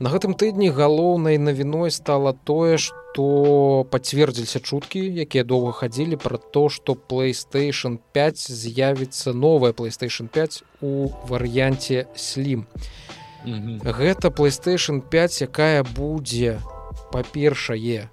[0.00, 6.62] на гэтым тыдні галоўнай навіной стала тое што пацвердзіліся чуткі якія доўга хадзілі пра то
[6.72, 12.64] што playstation 5 з'явіцца новая playstation 5 у варыянце слім
[13.44, 16.56] гэта playstation 5 якая будзе
[17.12, 18.08] па-першае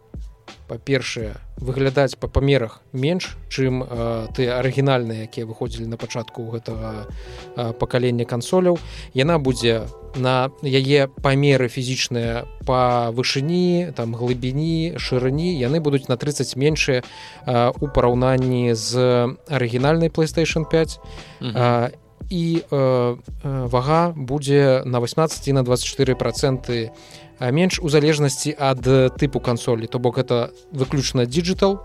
[0.68, 7.74] па-першае выглядаць па памерах менш чым э, ты арыгінальныя якія выходзілі на пачатку гэтага э,
[7.74, 8.78] пакалення кансоляў.
[9.14, 15.56] Яна будзе на яе памеры фізічныя па вышыні там глыбіні шырыні.
[15.58, 21.00] Яны будуць на 30 меншыя э, у параўнанні з арыгінальнай playstation 5
[21.42, 21.90] э,
[22.30, 28.82] і э, вага будзе на 18 на 24 проценты на менш у залежнасці ад
[29.18, 31.80] тыпу кансолі то бок это выключна digital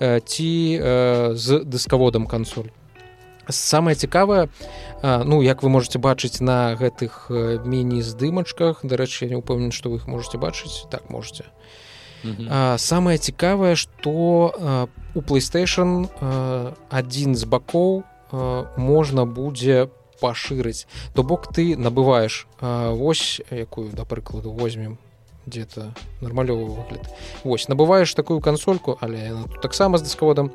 [0.00, 0.50] ці
[1.34, 2.68] з дыскаводам кансоль
[3.48, 4.48] самае цікавае
[5.02, 7.30] ну як вы можете бачыць на гэтых
[7.64, 11.44] міні-здымачках дарэчы я не упэўнен што вы іх можете бачыць так можете.
[12.76, 14.12] Самае цікавае што
[15.14, 16.06] у playstation
[16.90, 18.04] адзін з бакоў
[18.76, 24.98] можна будзе по пашырыць то бок ты набываешь вось якую да прыкладу возьмем
[25.46, 27.08] где-то нармалёвы выгляд
[27.44, 30.52] Вось набываешь такую кансольку але таксама з дыскаводам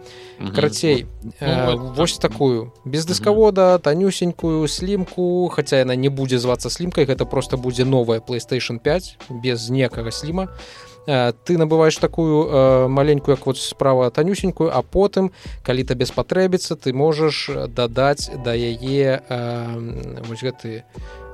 [0.56, 1.08] карацей
[1.42, 2.73] ну, вось такую.
[2.86, 8.80] Без дыскавода танюсенькую слімку хаця яна не будзе звацца слімкай гэта просто будзе новая playstation
[8.80, 14.81] 5 без некага сліма Э, ты набываешь такую э, маленькую як вот справа танюсенькую а
[14.83, 15.31] потым
[15.64, 20.83] калі табе спатрэбіцца ты можаш дадаць да яе э, вось гэты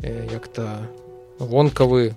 [0.02, 0.86] э, як-то
[1.40, 2.14] вонкавы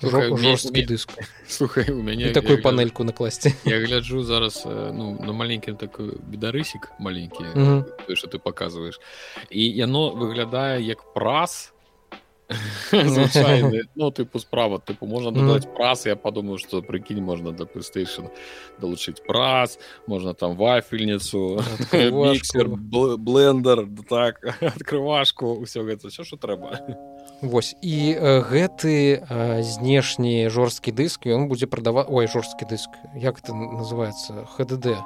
[0.00, 1.12] жорсткі дыск
[1.46, 7.84] слухай у мяне такую панельку накласці я гляджу зараз ну на маленькім такой бедарысік маленькі
[8.16, 9.00] что ты показываешь.
[9.50, 11.04] І яно выглядае як
[12.90, 18.30] прас ну тыпу справа тыпу можна дадаць прас я падумаю што прыкінь можна да playstation
[18.80, 21.62] далучыць прас можна там вафельніцу
[23.18, 24.42] блендер так
[24.74, 26.80] открывашку ўсё гэта все що трэба
[27.40, 27.72] Вось.
[27.80, 33.54] І э, гэты э, знешні жорсткі дыск ён будзе прадаваць ой жорсткі дыск як это
[33.54, 34.44] называется?
[34.44, 35.00] хДд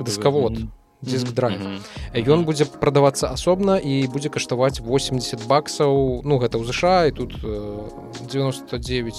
[0.00, 0.58] дыскавод
[1.02, 1.60] диск драйв.
[1.60, 1.78] Mm
[2.14, 2.28] -hmm.
[2.28, 7.32] ён будзе прадавацца асобна і будзе каштаваць 80 баксаў ну гэта ў ЗША і тут
[8.32, 9.14] 99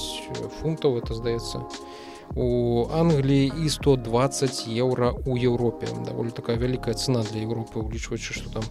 [0.62, 1.60] фунтаў это здаецца
[2.36, 8.50] у Англіі і 120 еўра у Еўропе даволі такая вялікая цена для Еўропы улічваючы што
[8.50, 8.64] там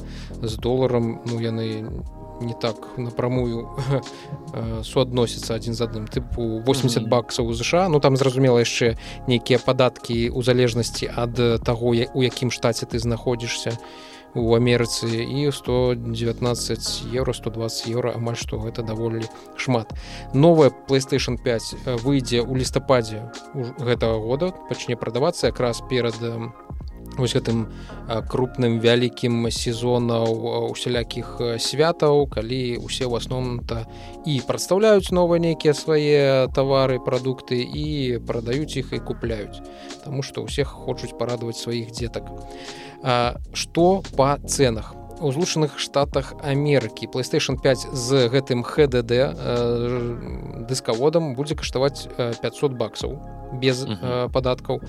[0.43, 3.69] з доларам ну яны не не так напрамую
[4.55, 9.59] э, суадносіцца адзін з адным тыпу 80 баксаў у ЗША ну там зразумела яшчэ нейкія
[9.59, 11.35] падаткі ў залежнасці ад
[11.65, 13.79] таго у якім штаце ты знаходзішся
[14.35, 19.25] у Амерыцы і 119 евро 120 еўра амаль што гэта даволі
[19.57, 19.93] шмат.
[20.35, 23.33] Новая playstation 5 выйдзе ў лістападзе
[23.81, 26.15] гэтага года пачне прадавацца якраз перад
[27.19, 27.67] вось гэтым
[28.31, 33.85] крупным вялікім сезонаў усялякіх святаў калі усе ў асноўным-то
[34.27, 39.63] і прадстаўляюць новыя нейкія свае тавары прадукты і прадаюць іх і купляюць
[40.05, 42.31] Таму што ўсіх хочуць парадаваць сваіх дзетак.
[43.53, 47.07] Што па цэнах у злучаных штатах Амерыкі.
[47.07, 49.35] Playstation 5 з гэтым хДд
[50.69, 54.27] дыскаводам будзе каштаваць 500 баксаў без uh -huh.
[54.27, 54.81] э, падаткаў.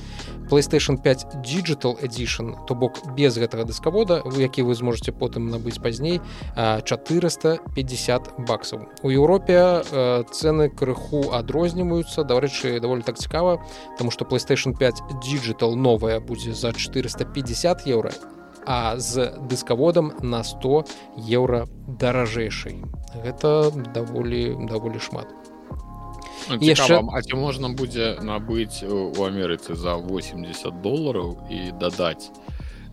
[0.50, 5.82] Playstation 5 digital edition то бок без гэтага дыскавода у які вы зможете потым набыць
[5.82, 6.22] пазней
[6.56, 8.80] 450 баксаў.
[9.04, 13.60] У Еўропе э, цены крыху адрозніваюцца дарэчы даволі так цікава
[13.98, 18.12] тому что playstation 5 digital новая будзе за 450 еўра
[18.70, 20.86] а з дыскаводам на 100
[21.18, 22.78] еўра даражэйшай.
[23.26, 25.26] Гэта даволі даволі шмат.
[26.50, 32.30] Ну, яшчэ А ці можна будзе набыць у Амерыцы за 80 долараў і дадаць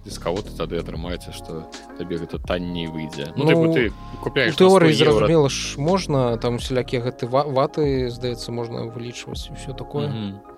[0.09, 1.69] дыскавод тады атрымаецца што
[2.01, 3.37] табе гэта танней выйдзе.
[3.37, 3.93] Ну, ну, ты
[4.25, 10.09] купяеш тэорыі зразумела ж можна там усялякі гэты ваты здаецца можна вылічваць все такое.
[10.09, 10.57] Mm -hmm.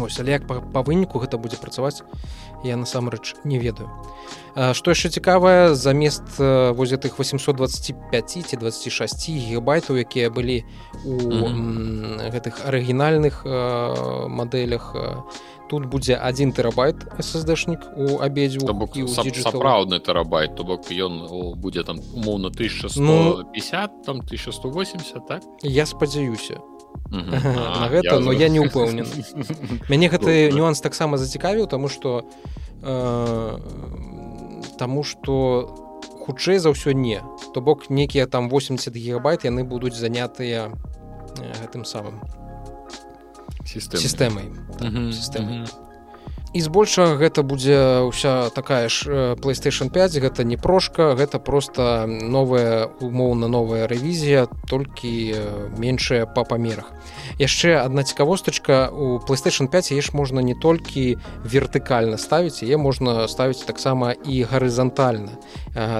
[0.00, 2.02] Ось, але як па, па выніку гэта будзе працаваць
[2.64, 3.90] я насамрэч не ведаю.
[4.52, 10.64] Што яшчэ цікавае замест воз гэтых 825 ці 26 гігабайтаў якія былі
[11.04, 12.30] у mm -hmm.
[12.32, 13.44] гэтых арыгінальных
[14.28, 14.94] мадэлях
[15.72, 18.68] тут будзе один тэрабайт ссдшнік у абедзву
[19.32, 25.42] сапраўдны тэрабайт то бок ён будзе там умоўна 1150 ну, там 1180 так?
[25.62, 26.60] Я спадзяюся
[27.12, 29.06] на гэта но я не упэўнен
[29.88, 32.24] мяне гэты нюанс таксама зацікавіў тому что
[32.82, 33.58] э,
[34.78, 35.92] тому что
[36.22, 37.20] хутчэй за ўсё не.
[37.54, 40.70] То бок некія там 80 гігабайт яны будуць занятыя
[41.60, 42.22] гэтым самым
[43.66, 44.50] сістэмай
[45.12, 45.66] сістэмай
[46.52, 52.92] і збольшага гэта будзе ўся такая ж playstation 5 гэта не прошка гэта просто новая
[53.00, 55.32] умоўна новая рэвізія толькі
[55.80, 56.92] меншая па памерах.
[57.40, 63.64] Яшчэ одна цікавостачка у playstation 5 еш можна не толькі вертыкальна ставіць яе можна ставіць
[63.64, 65.40] таксама і гарызантальна.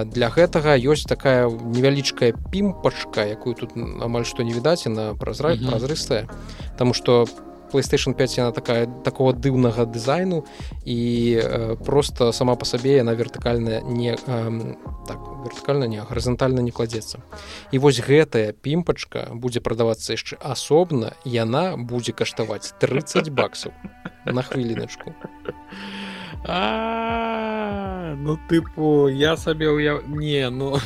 [0.05, 6.29] Для гэтага ёсць такая невялічкая пімпачка якую тут амаль што не відаць на празра празрыстая.
[6.77, 10.45] Таму что по PlayStation 5 яна такая такого дыўнага дызайну
[10.85, 14.75] і э, просто сама по сабе яна вертыкальная не э,
[15.07, 17.19] так вертыкальна не гарызантальна не кладзецца
[17.71, 23.73] і вось гэтая пімпачка будзе прадавацца яшчэ асобна яна будзе каштаваць 30 баксаў
[24.25, 26.02] на хвіліначку а
[26.45, 30.07] ну тыпу я сабе уяв...
[30.07, 30.77] не ну,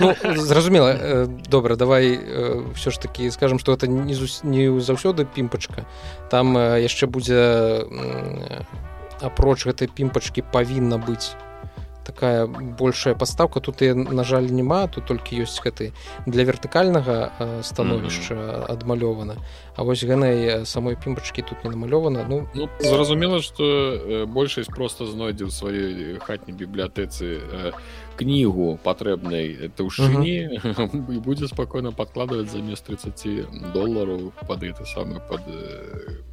[0.00, 4.14] ну зразумела э, добра давай э, ж таки скажем что это не
[4.44, 5.86] не заўсёды пімпачка
[6.30, 7.86] там яшчэ будзе
[9.20, 11.36] апроч гэтай пімпачкі павінна быць
[12.06, 13.60] такая большая пастаўка.
[13.60, 15.92] Тут і на жаль няма тут толькі ёсць гэты
[16.26, 19.36] для вертыкальнага становішча адмалёвана
[19.76, 25.44] А вось гэнай самой пімпачкі тут не намалёвана ну, ну зразумела что большасць просто знойдзе
[25.44, 27.74] ў сваёй хатняй бібліятэцы
[28.16, 30.36] кнігу патрэбнай таўшыні
[31.12, 35.44] і будзе спакойна падкладваць замест 30 доллараў пад это самы под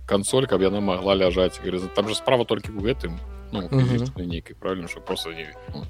[0.07, 1.59] кансоль каб яна могла ляжаць
[1.95, 3.19] там же справа толькі ў гэтым
[3.53, 3.69] ну,
[4.17, 4.87] нейкай правильно?
[4.87, 5.83] Что просто не ну,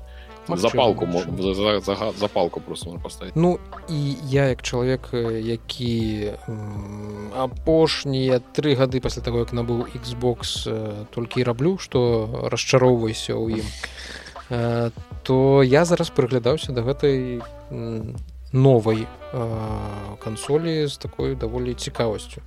[0.47, 1.07] запалку
[1.39, 3.35] за, за, за, запалку просто поставить.
[3.35, 3.59] Ну
[3.89, 5.09] і я як чалавек
[5.39, 6.31] які
[7.37, 10.67] апошнія тры гады пасля того як набыў xbox
[11.09, 13.67] толькі раблю что расчароўвайся ў ім
[15.23, 17.41] то я зараз прыглядаўся да гэтай
[18.53, 19.07] новай
[20.19, 22.41] кансолі з такой даволі цікавасцю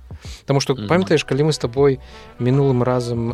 [0.45, 1.99] Таму што памятаеш калі мы з табой
[2.39, 3.33] мінулым разам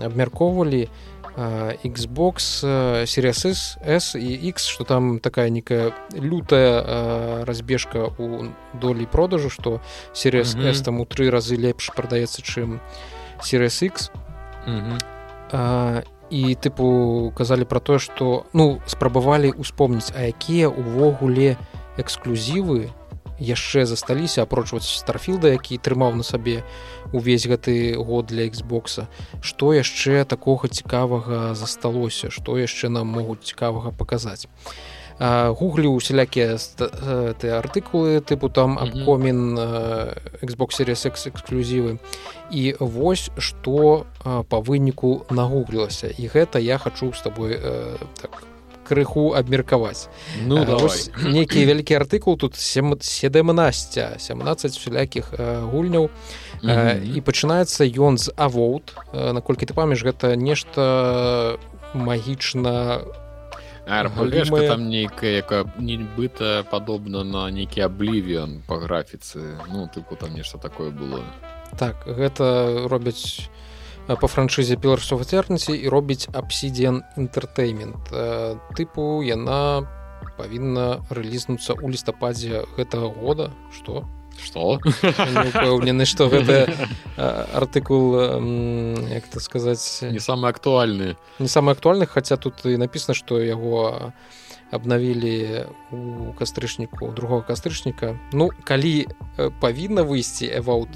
[0.00, 0.88] абмяркоўвалі
[1.36, 2.64] Xbox
[3.04, 8.46] Series S і X што там такая некая лютая разбежка у
[8.80, 9.80] долі продажу што
[10.14, 10.70] Series mm -hmm.
[10.70, 12.78] S там у тры разы лепш прадаецца чым
[13.40, 14.10] Series X
[14.66, 14.98] mm -hmm.
[15.52, 21.56] а, і тыпу казалі пра тое што ну спрабавалі успомніць а якія увогуле
[21.98, 22.90] эксклюзівы
[23.38, 26.62] яшчэ засталіся апрочваць старфілда які трымаў на сабе
[27.12, 29.08] увесь гэты год для Xбокса
[29.40, 32.30] што яшчэ такога цікавага засталося?
[32.30, 34.48] Што яшчэ нам могуць цікавага паказаць?
[35.18, 36.58] Гуглю усялякія
[37.38, 39.54] ты артыкулы тыпу там абкомін
[40.42, 42.02] Xbox Series X эксклюзівы.
[42.50, 46.10] І вось што па выніку нагуглілася.
[46.10, 47.60] І гэта я хачу з табой
[48.18, 48.42] так
[48.84, 50.08] крыху абмеркаваць
[50.46, 50.64] ну
[51.24, 53.32] нейкі вялікі артыкул тут 17
[54.18, 55.34] 17 всялякіх
[55.72, 56.10] гульняў
[56.62, 57.16] mm -hmm.
[57.16, 61.58] і пачынаецца ён з авоут наколькі ты памяш гэта нешта
[61.94, 63.00] магічна
[63.88, 70.58] РПГшка там нейкая якая нібыта падобна на нейкі аблівіан па графіцы ну тыпу там нешта
[70.58, 71.20] такое было.
[71.76, 73.50] Так гэта робяць
[74.06, 78.04] по франшызе Pillars of Eternity і робіць Obsidian Entertainment.
[78.76, 79.88] Тыпу яна
[80.36, 83.50] павінна рэлізнуцца ў лістападзе гэтага года.
[83.72, 84.04] Што?
[84.36, 84.76] Што?
[85.48, 86.68] упэўнены, што гэта
[87.54, 88.18] артыкул
[89.08, 91.16] як это сказаць не самы актуальны.
[91.38, 94.12] Не самы актуальны, хаця тут і напісана, што яго
[94.74, 99.06] абнавілі у кастрычніку другого кастрычніка ну калі
[99.60, 100.90] павінна выйсці эваут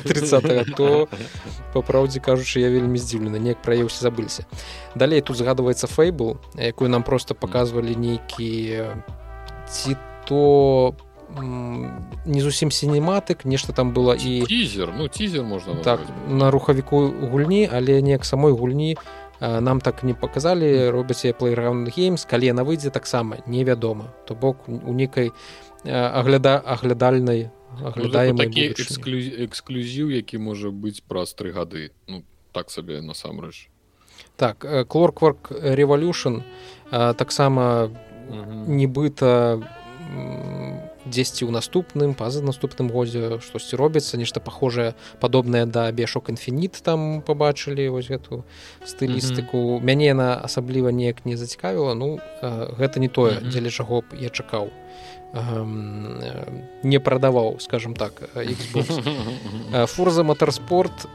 [0.00, 1.08] 30 то
[1.74, 4.46] по праўдзе кажучы я вельмі здзіўлена неяк праеўся забылься
[4.94, 8.94] далей тут згадваецца фейбл якую нам просто показывалі нейкі
[9.66, 10.94] ці то
[12.24, 16.00] не зусім сінематык нешта там было і тизер ну тизер можна так
[16.30, 22.26] на рухавіку гульні але неяк самой гульні у нам так не показалі робяць playground games
[22.28, 24.14] калі яна выйдзе таксама невядома.
[24.26, 25.32] То бок у нейкай
[25.84, 27.50] агляда аглядальнай
[27.84, 33.68] аглядаем такі эксклюзіў які можа быць праз тры гады ну так сабе насамрэч.
[34.36, 36.42] Так клоркварк revolution
[36.90, 37.90] таксама
[38.66, 39.60] нібыта
[41.06, 47.22] дзесьці ў наступным паза наступным годзе штосьці робіцца нешта похожее падобнае да бешок інфініт там
[47.22, 48.44] побачылі вось гэту
[48.84, 49.56] стылістыку.
[49.56, 49.84] Mm -hmm.
[49.84, 52.18] мяне на асабліва неяк не зацікавіла ну
[52.78, 53.48] гэта не тое mm -hmm.
[53.48, 54.70] дзеля чаго б я чакаў.
[56.82, 58.22] Не прадаваў скажем так
[59.86, 61.08] фурза матарспорт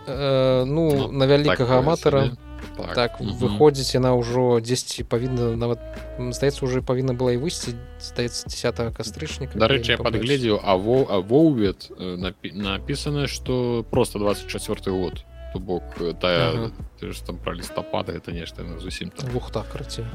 [0.65, 2.21] ну на вялікага аматара.
[2.21, 2.50] так,
[2.95, 3.21] так.
[3.21, 3.33] Угу.
[3.37, 5.79] выходзіць яна ўжо 10 павінна нават
[6.17, 11.19] здаецца уже павінна была і выйсці здаецца 10 кастрычніка дарэчы я падгледзеў а во а
[11.19, 12.15] воувет э,
[12.53, 15.25] напісана что просто 24 год.
[15.53, 16.71] То бок э, тая ага.
[17.25, 20.05] там пра лістапада это нешта зусім лухта краце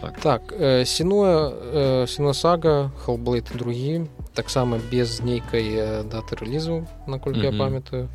[0.00, 7.52] так, так э, сіное э, сінасага халблейт другі таксама без нейкай даты рэлізу наколькі я
[7.52, 8.08] памятаю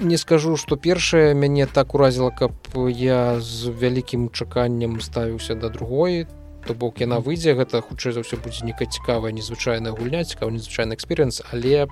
[0.00, 2.52] не скажу что першае мяне так уразіла каб
[2.88, 6.26] я з вялікім чаканнем ставіўся да другой.
[6.66, 10.96] То бок яна выйдзе гэта хутчэй за ўсё будзе нейкая цікавая незвычайная гульня цікава незвычайны
[10.96, 11.84] эксперыенс але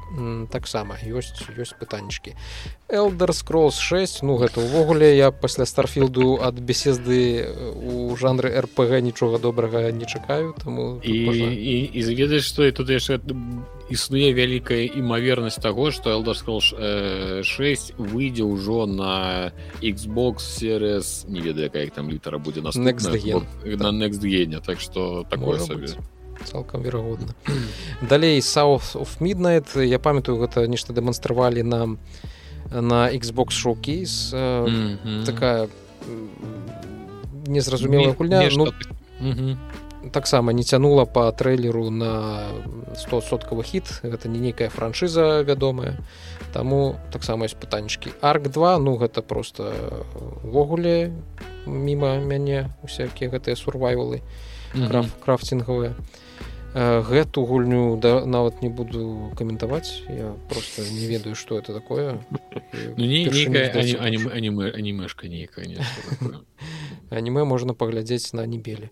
[0.49, 2.33] таксама ёсць ёсць пытанечкі
[2.89, 7.53] элдер скролс 6 ну гэта ўвогуле я пасля старфілду ад беседы
[7.85, 12.89] у жанры рпг нічога добрага не чакаю таму і, і, і заведаеш што і тут
[12.89, 13.21] яшчэ
[13.93, 19.53] існуе вялікая імавернасць таго што элдер скролс 6 выйдзе ўжо на
[19.85, 25.25] xbox сервис не ведаю якая там літара будзе на next на next гене так что
[25.29, 25.89] такое сабе.
[26.45, 27.35] цалкам верагодна.
[28.03, 29.69] Далей south of midnight.
[29.79, 31.99] Я памятаю гэта нешта дэманстравалі нам
[32.71, 34.35] на xbox showcase.
[34.35, 35.25] Mm -hmm.
[35.25, 35.69] такая
[37.47, 38.73] незразумелая гульня ну.
[40.11, 42.49] Таксама не цянула по трэйлеру на
[42.97, 45.99] 100 соткавы хіт гэта не нейкая франшыза вядомая
[46.53, 49.73] таму таксама ёсць пытанчыкі арк 2 ну гэта просто
[50.43, 51.13] ввогуле
[51.67, 54.23] міма мяне усякія гэтыя сурвайвалы
[54.75, 55.95] mm краф, крафтингавыя
[56.75, 60.03] гэту гульню да, нават не буду каментаваць.
[60.09, 62.25] Я просто не ведаю что это такое.
[62.97, 63.05] Ну,
[64.73, 65.67] анімешка нейкая
[67.11, 68.91] аніме можна паглядзець на небеле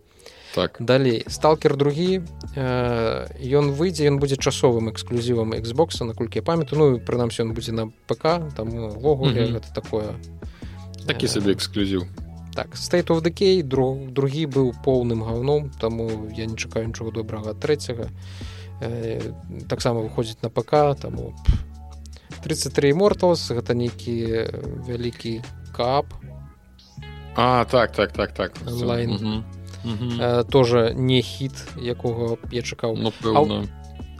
[0.54, 0.76] так.
[0.80, 1.25] Далей.
[1.28, 2.23] Сталкер другі
[2.57, 7.90] ён выйдзе ён будзе часовым эксклюзівам Xбокса наколькі я памятаю ну прынамсі ён будзе на
[8.07, 10.14] ПК там увогуле гэта такое
[11.07, 12.07] такі сабе эксклюзіў.
[12.54, 17.54] так state of decay друг другі быў поўным гаўном таму я не чакаю нічога добрага
[17.54, 18.11] трэцяга.
[18.80, 19.21] Э,
[19.69, 21.35] таксама выходзіць на ПК таму
[22.42, 24.49] 33 морталс гэта нейкі
[24.88, 25.42] вялікі
[25.76, 26.07] кап.
[27.37, 28.52] А так так так так.
[28.66, 29.45] Онлайн угу.
[29.84, 33.12] Э, тоже не хіт якога я чакаў ну,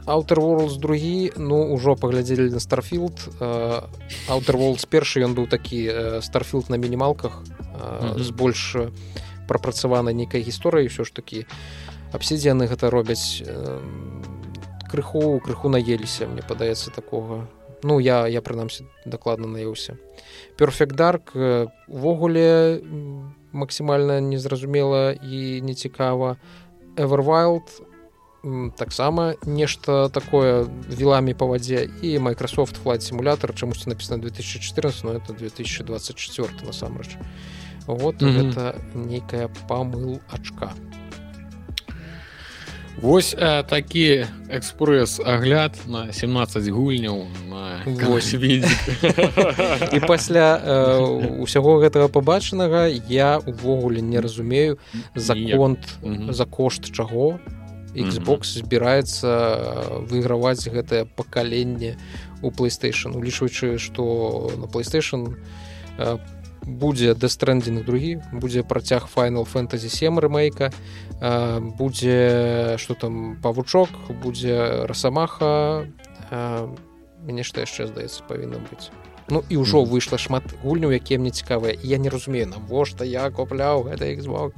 [0.05, 6.69] Outer Worlds другі ну ўжо паглядзелі на старфілд Outer Worlds першы ён быў такі старфілд
[6.69, 8.19] на мінімалках -hmm.
[8.19, 8.75] з больш
[9.47, 11.45] прапрацаванай нейкай гісторыі ўсё ж такі
[12.11, 13.43] абсідзіяны гэта робяць
[14.89, 17.47] крыху крыху наеліся мне падаецца такога
[17.83, 19.97] ну я я прынамсі дакладна наеўся.
[20.57, 21.33] Перфект дарк
[21.87, 22.81] увогуле
[23.51, 26.37] максімальна незразумела і нецікава.
[26.95, 27.81] Everwild
[28.75, 31.89] таксама нешта такое віламі па вадзе.
[32.01, 37.17] І Microsoft флайт сімулятор чамусьці напісана 2014 но это 2024 насамрэч.
[37.87, 38.37] Вот mm -hmm.
[38.37, 40.73] гэта нейкая памыл ачка
[43.01, 47.81] Вось э, такі экспрэс агляд на 17 гульняў на
[49.89, 51.01] і пасля э,
[51.41, 54.77] усяго гэтага пабачанага я увогуле не разумею
[55.15, 55.97] законт
[56.29, 57.39] за кошт чаго.
[57.97, 61.97] Xbox збіраецца выйграваць гэтае пакаленне
[62.45, 65.41] у PlayStation улічваючы што на PlayStation
[66.65, 70.71] будзе дэстрэндзінг другі будзе працяг Final Fantasy 7 рэмейка
[71.77, 73.89] будзе што там павучок
[74.21, 75.85] будзе расамаха
[77.25, 78.93] нешта яшчэ здаецца павінна быць
[79.29, 81.77] Ну і ўжо выйшла шмат гульняў якія мне цікавыя.
[81.83, 84.51] Я не разумею навошта я купляў гэта Xbox.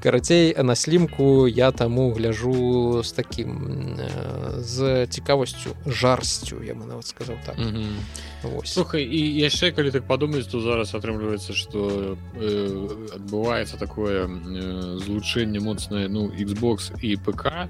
[0.00, 3.98] Карацей на слімку я таму гляжу з таким
[4.58, 7.58] з цікавасцю жарсцю я бы нават сказаў так.
[7.58, 8.64] Mm -hmm.
[8.64, 15.60] слухай і яшчэ калі так падумаць то зараз атрымліваецца что э, адбываецца такое э, злучэнне
[15.60, 17.68] моцнае ну Xbox і ПК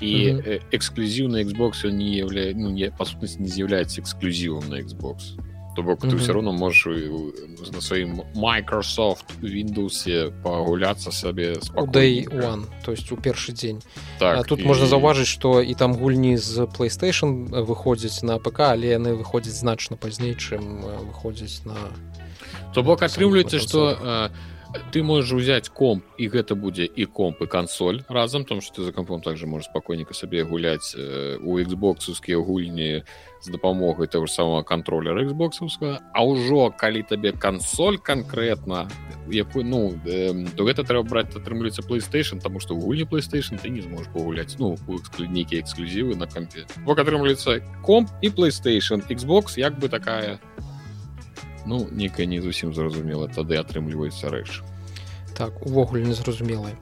[0.00, 0.60] і mm -hmm.
[0.72, 5.16] эксклюзіўны Xbox не являе ну не па сутнасці не з'яўляецца эксклюзівам на Xbox
[5.80, 6.86] то бок ты все равно можешь
[7.72, 11.56] на сваім Microsoft Windows пагуляцца сабе
[11.92, 13.80] day one то есть у першы дзень
[14.18, 14.64] так, тут і...
[14.64, 19.96] можна заўважыць что і там гульні з playstation выходзяць на ПК але яны выходзяць значна
[19.96, 21.76] пазней чым выходзяць на
[22.74, 24.30] то бок атрымліваецца что
[24.92, 28.84] ты можешь взять комп і гэта будзе і комп і кансоль разам том что ты
[28.84, 33.02] за кампом также можешь спакойненько сабе гуляць у xboxскія гульні
[33.42, 38.88] з дапамогай того самого контроллера xboxска а ўжо калі табе кансоль конкретно
[39.30, 43.80] якую ну э, то гэта трэба браць атрымліваецца playstation тому что гульні playstation ты не
[43.80, 44.76] зможешь пагуляць ну
[45.18, 50.38] нейкія эксклюзівы на кампе бок атрымліваецца комп і playstation xbox як бы такая
[51.66, 54.62] ну некая не зусім зразумела тады атрымліваецца рэч.
[55.36, 56.76] Так увогуле незразумелая.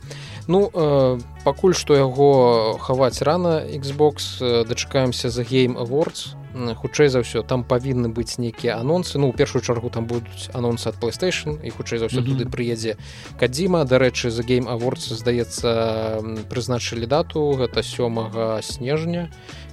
[0.49, 6.35] Ну э, пакуль што яго хаваць рана Xbox э, дачакаемся за game awards.
[6.57, 9.21] Хутчэй за ўсё там павінны быць нейкія анонсы.
[9.21, 12.29] Ну у першую чаргу там будуць анонсы ад playstation і хутчэй за ўсё mm -hmm.
[12.33, 12.97] туды прыедзе
[13.39, 13.85] кадзіма.
[13.85, 17.53] Дарэчы за game awards здаецца прызначылі дату.
[17.53, 19.29] Гэта сёмага снежня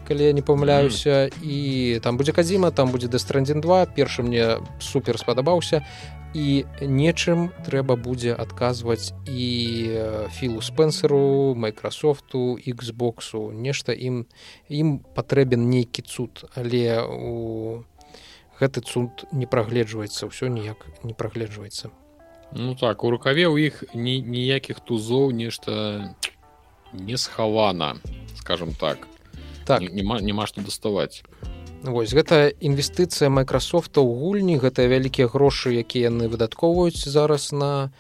[0.08, 1.96] калі я не памыляюся mm -hmm.
[1.96, 5.82] і там будзе кадзіма там будзе дэстрандзін 2 першы мне супер спадабаўся
[6.36, 9.48] і нечым трэба будзе адказваць і
[10.36, 14.28] філу спенсеру майкрасофту xбоксу нешта ім
[14.68, 17.84] ім патрэбен нейкі цуд але у
[18.60, 21.96] гэты цуд не прагледжваецца ўсё ніяк не прагледжваецца
[22.52, 26.16] ну так у рукаве ў іх ні, ніякіх тузоў нешта
[26.92, 27.96] не схавана
[28.36, 29.08] скажем так
[29.66, 29.82] так.
[29.82, 31.26] Няма няма што даставаць
[31.86, 37.94] Вось гэта інвестыцыя Майкрасофта ў гульні гэтыя вялікія грошы, якія яны выдаткоўваюць зараз на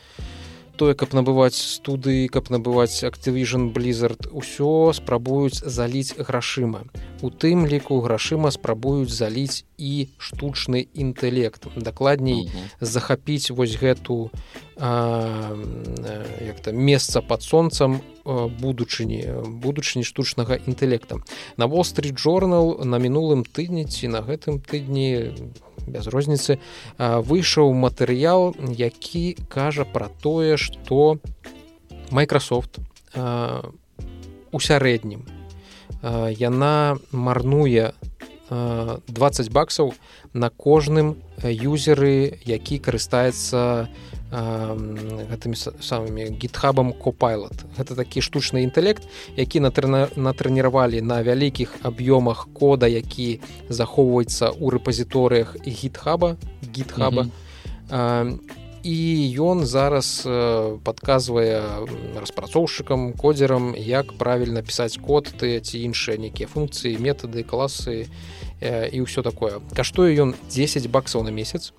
[0.75, 6.83] тое, каб набываць студыі, каб набываць Activision Blizzard усё спрабуюць заліць грашыма.
[7.21, 11.67] У тым ліку грашыма спрабуюць заліць і штучны інтэлект.
[11.75, 14.29] Дакладней захапіць вось гэту
[14.77, 19.23] як там месца под сонцам будучыні
[19.63, 21.21] будучыні штучнага інтэлекта
[21.57, 25.31] на wall street journal на мінулым тыдні ці на гэтым тыдні
[25.87, 26.57] без розніцы
[26.97, 31.17] выйшаў матэрыял які кажа пра тое что
[32.11, 32.79] Microsoft
[33.15, 35.25] у сярэднім
[36.39, 37.93] яна марнуе
[38.49, 39.93] 20 баксаў
[40.33, 49.05] на кожным юзеры які карыстаецца на гэтымі самымі гітхабам копайлот гэта такі штучны інтэлект
[49.37, 53.39] які натрэніравалі на вялікіх аб'ёмах кода які
[53.69, 56.35] захоўваецца ў рэпазіторыях гітхаба
[56.75, 57.27] гітхаба.
[58.85, 58.97] І
[59.41, 60.29] ён зараз
[60.85, 61.57] падказвае
[62.21, 68.97] распрацоўшчыкам кодзерам як правільна пісаць код ты ці іншыя нейкія функцыі метады класы і і
[69.03, 69.59] ўсё такое.
[69.75, 71.73] Каштуе ён 10 баксаў на месяц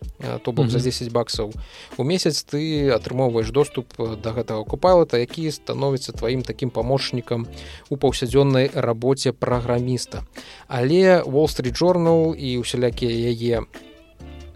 [0.44, 1.52] то бок за 10 баксаў
[1.96, 7.48] у месяц ты атрымоўваеш доступ да гэтага купайлата які становіцца тваім такім памочнікам
[7.88, 10.24] у паўсядзённай рабоце праграміста.
[10.68, 13.64] Але wall street journal і усялякія яе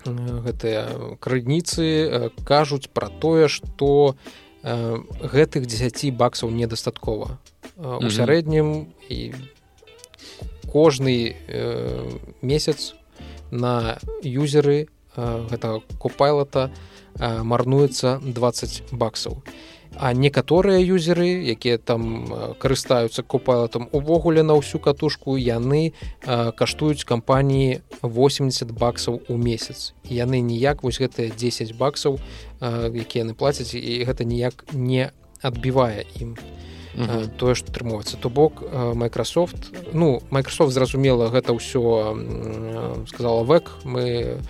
[0.05, 4.17] гэтыя крыніцы кажуць пра тое што
[4.63, 7.39] гэтых 10 баксаў недастаткова.
[7.81, 9.33] У сярэднім і
[10.73, 12.11] кожны э,
[12.43, 12.95] месяц
[13.51, 16.71] на юзеры э, гэтага копайлата
[17.19, 19.43] э, марнуецца 20 баксаў
[19.97, 27.05] а некаторыя юзеры якія там э, карыстаюцца купайлатам увогуле на ўсю катушку яны э, каштуюць
[27.05, 32.21] кампаніі 80 баксаў у месяц яны ніяк вось гэтыя 10 баксаў
[32.61, 35.11] э, якія яны плацяць і гэта ніяк не
[35.43, 36.37] адбівае ім.
[37.39, 38.63] Тое што атрымоўваецца то бок
[38.95, 44.41] Microsoft ну Microsoft зразумела гэта ўсё сказала век мы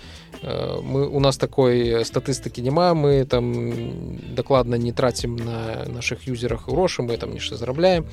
[0.43, 7.03] мы у нас такой статыстыкі няма мы там дакладна не трацім на наших юзерах грошы
[7.03, 8.05] мы там нешта зарабляем.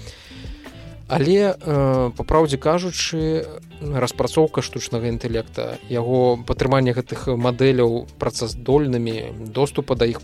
[1.09, 3.48] Але па праўдзе кажучы
[3.81, 10.20] распрацоўка штучнага інтэлекта яго падтрыманне гэтых мадэляў працаздольнымі доступа да іх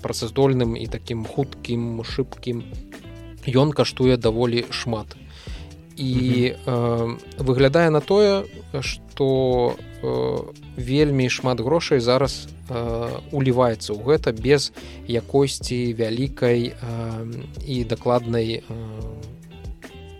[0.00, 2.64] працаздольным і такім хуткім шыбкім
[3.46, 5.16] ён каштуе даволі шмат.
[5.96, 8.44] І э, выглядае на тое
[8.80, 10.38] что э,
[10.76, 14.72] вельмі шмат грошай зараз э, уліваецца ў гэта без
[15.06, 16.74] якосці вялікай э,
[17.62, 18.62] і дакладнай э,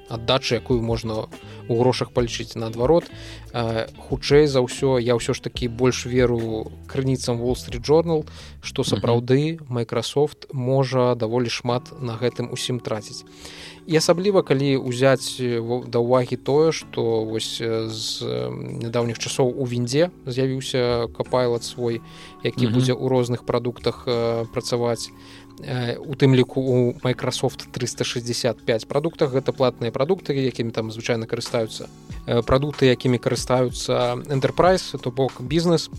[0.08, 1.26] аддачы якую можна
[1.68, 3.10] у грошах палічыць наадварот
[3.54, 8.26] хутчэй за ўсё я ўсё ж такі больш веру крыніцам wall street journal
[8.66, 13.22] што сапраўды Microsoft можа даволі шмат на гэтым усім траціць.
[13.86, 15.38] І асабліва калі ўзяць
[15.86, 18.02] да ўвагі тое што вось з
[18.82, 22.02] нядаўніх часоў у віндзе з'явіўся капайлат свой
[22.42, 24.02] які будзе ў розных прадуктах
[24.50, 25.14] працаваць.
[26.02, 29.30] У тым ліку у Microsoft 365 прадуктах.
[29.30, 31.86] Гэта платныя прадукты якімі там звычайна карыстаюцца
[32.24, 35.90] прадукты якімі карыстаюцца enterprise то бок бізнес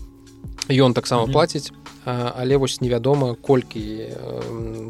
[0.68, 1.32] ён таксама mm -hmm.
[1.32, 1.72] плаціць
[2.06, 4.06] але вось невядома колькі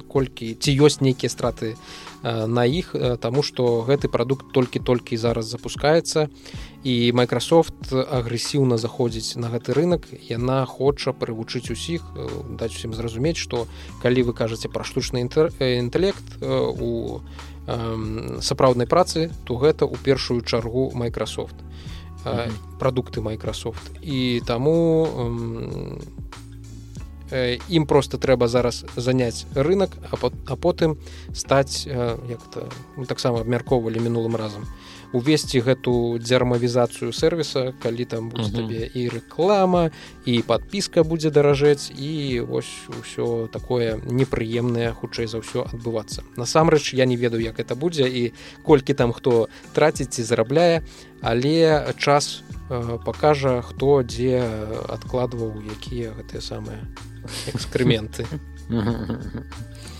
[0.08, 1.76] колькі ці ёсць нейкія страты
[2.46, 6.28] на іх таму што гэты прадукт толькі-толькі зараз запускаецца
[6.84, 12.04] і Microsoft агрэсіўна заходзіць на гэты рынок яна хоча прывучыць усіх
[12.52, 13.66] даць усім зразумець што
[14.02, 17.20] калі вы кажаце пра штучны інтэлект у
[18.40, 21.56] сапраўднай працы то гэта ў першую чаргу Microsoft
[22.78, 23.90] прадукты Microsoft.
[24.02, 24.76] І таму
[27.68, 29.90] ім просто трэба зараз заняць рынок
[30.46, 30.96] а потым
[31.34, 32.70] стаць як-то
[33.08, 34.62] таксама абмяркоўвалі мінулым разам
[35.16, 39.88] увесці гэту дзярмавізацыю сервіса калі там будзе табе і рэклама
[40.28, 46.22] і подпіска будзе даражэць і вось ўсё такое непрыемнае хутчэй за ўсё адбывацца.
[46.36, 50.84] Насамрэч я не ведаю як это будзе і колькі там хто траціць ці зарабляе
[51.22, 54.44] але час э, пакажа хто дзе
[54.92, 56.84] адкладваў якія гэтыя самыя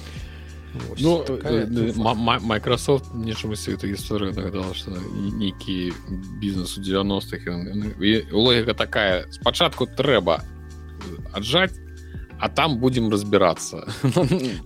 [0.93, 5.93] экскременты ну э, э, Microsoft нечамусь эту гісторыю нагадала что нейкі
[6.41, 10.43] бізнес у 90-х логіка такая спачатку трэба
[11.33, 11.86] аджаць
[12.39, 13.89] а там будем разбираться.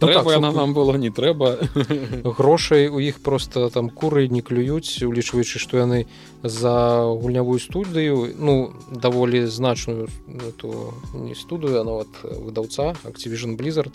[0.01, 1.59] Ну, так, нам было не трэба
[2.25, 6.07] грошай у іх просто там куры не клююць улічваючы што яны
[6.43, 10.09] за гульнявую студыю ну даволі значную
[10.57, 13.93] то не студыю нават выдаўца activision blizzard.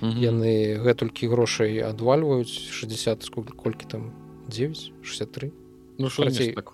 [0.00, 4.12] Яны гэтулькі грошай адвальваюць 60 сколько колькі там?
[4.48, 5.52] 9 63
[5.98, 6.08] ну,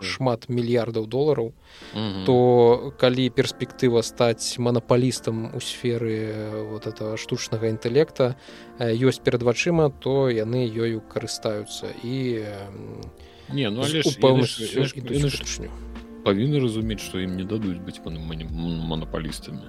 [0.00, 1.52] шмат мільярдаў долараў
[1.94, 2.24] mm -hmm.
[2.26, 6.34] то калі перспектыва стаць манапалістам у сферы
[6.70, 8.34] вот этого штучнага інтэлекта
[8.78, 12.44] ёсць перад вачыма то яны ёю карыстаюцца і
[13.52, 13.82] не ну,
[16.24, 19.60] павінны разумець што ім не дадуць быць манапалістамі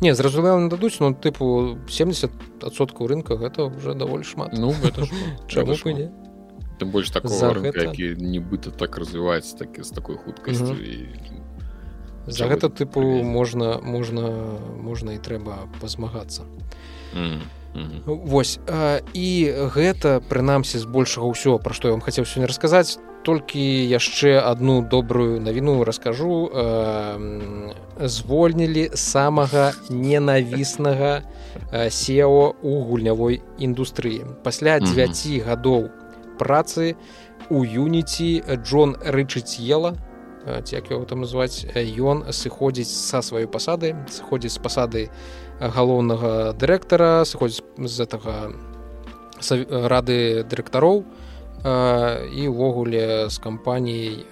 [0.00, 4.52] не зразумела дадуць но тыпу 70соткаў рынка гэта уже даволі шмат.
[4.58, 5.06] Ну гэта
[5.48, 6.10] чаму не
[6.82, 7.94] тым больш такого рынка, гэта...
[7.94, 11.06] які нібыта так развіваецца так з такой хуткасцю і
[12.26, 16.42] за гэта тыпу можна можна можна і трэба пазмагацца
[17.14, 17.40] mm.
[17.74, 18.26] Mm -hmm.
[18.26, 22.98] Вось а, і гэта прынамсі з большага ўсё пра што я вам хацеў сёння расказаць
[23.24, 26.50] толькі яшчэ одну добрую навіну раскажу
[28.00, 31.22] звольнілі самага ненавіснага
[31.90, 35.44] сео у гульнявой індустрыі пасля 9 mm -hmm.
[35.44, 35.90] гадоў
[36.38, 36.96] працы
[37.50, 39.94] у юніці Джон рычыцела
[40.46, 45.02] як яго там называць ён сыходзіць са сваёй пасады сыходзіць з пасады
[45.60, 48.50] галоўнага дырэктара сыходзіць з гэтага
[49.70, 51.04] рады дырэктароў
[51.62, 54.26] і ўвогуле з кампаніяй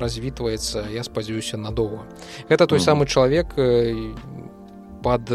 [0.00, 2.08] развітваецца я спадзяюся надоўга.
[2.48, 3.52] Гэта той самы чалавек
[5.04, 5.28] пад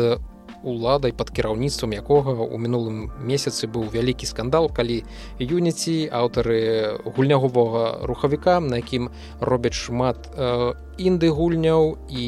[0.67, 4.99] уладай под кіраўніцтвам якога у мінулым месяцы быў вялікі скандал калі
[5.39, 12.25] юніці аўтары гульняговага рухавіка на якім робяць шмат э, інды гульняў і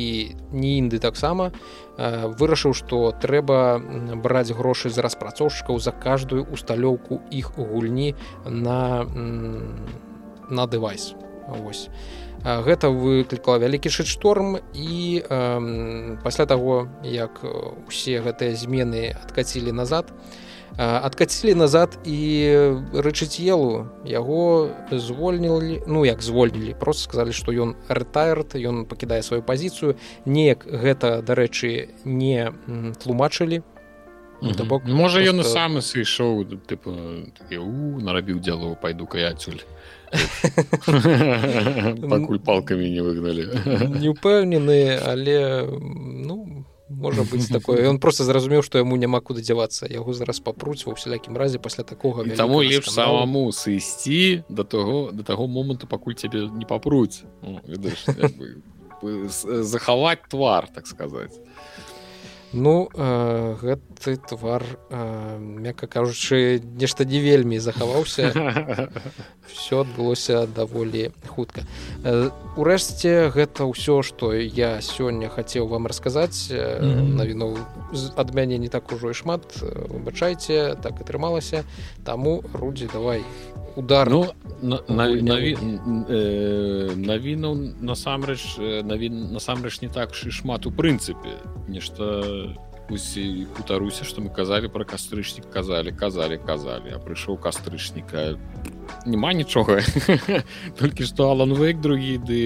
[0.55, 3.81] не інды таксама э, вырашыў што трэба
[4.23, 9.05] браць грошы за распрацоўшчыкаў за каждую усталёўку іх гульні на
[10.49, 11.13] на дэвайс.
[11.65, 11.89] Ось
[12.43, 17.43] гэта выклікала вялікі шыт-шторм і э, пасля таго як
[17.87, 20.13] усе гэтыя змены адкацілі назад
[20.79, 22.19] адкацілі назад і
[22.93, 29.43] рычыць елу яго звольнілі ну як звольнілі просто сказалі што ён рэтайрт ён пакідае сваю
[29.43, 29.97] пазіцыю.
[30.23, 32.53] Неяк гэта дарэчы не
[33.03, 33.63] тлумачылі.
[34.39, 35.51] То бок можа ён просто...
[35.51, 36.95] сам сышоў тыпу
[37.99, 39.59] нарабіў дзяло пайду-ка я адсюль
[42.09, 43.45] пакуль палкамі не выгналі
[43.99, 47.85] не ўпэўнены але ну можа быць такое.
[47.85, 51.83] Ён просто зразумеў што яму няма куды дзявацца яго зараз папруць ва ўсялякім разе пасля
[51.85, 57.23] такога таму лепш самому сысці да того да таго моманту пакуль цябе не папруць
[59.73, 61.37] захаваць твар так сказаць
[62.53, 68.33] Ну э, гэты твар э, мякка кажучы нешта не вельмі захаваўся.
[69.53, 71.61] Все адбылося даволі хутка.
[72.03, 76.49] Э, Урэшце гэта ўсё што я сёння хацеў вам расказаць.
[76.49, 77.15] Э, mm -hmm.
[77.15, 77.57] навіну
[78.15, 79.61] ад мяне не так ужо і шмат.
[79.61, 81.63] Выбачайце так атрымалася.
[82.03, 83.21] Таму рудзі давай
[83.75, 84.09] удар.
[84.09, 84.25] Ну
[86.99, 88.41] навінаў насамрэч
[88.83, 92.38] навін насамрэч не так шмат у прынцыпе нешта
[92.89, 98.35] усе хутаруся што мы казалі пра кастрычнік казалі казалі казалі а прыйшоў кастрычніка
[99.05, 99.81] няма нічога
[100.79, 102.39] толькі што алан вейк другі ды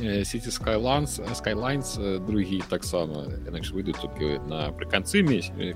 [0.00, 1.94] сеці скайланс скайлайнс
[2.26, 5.22] другі таксама выйдуць толькі напрыканцы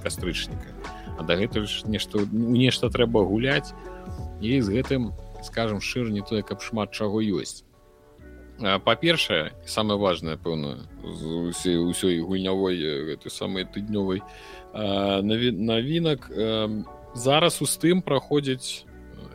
[0.02, 0.74] кастрычніка
[1.18, 3.70] а дагэтуль нешта у нешта трэба гуляць
[4.42, 5.14] і з гэтым
[5.46, 7.67] скажем шчыра не тое каб шмат чаго ёсць
[8.59, 14.23] па-першае самае важное пэўна усе ўсёй гульнявой гэтай самай тыднёвай
[14.75, 16.31] навінак
[17.14, 18.85] зараз у тым праходзіць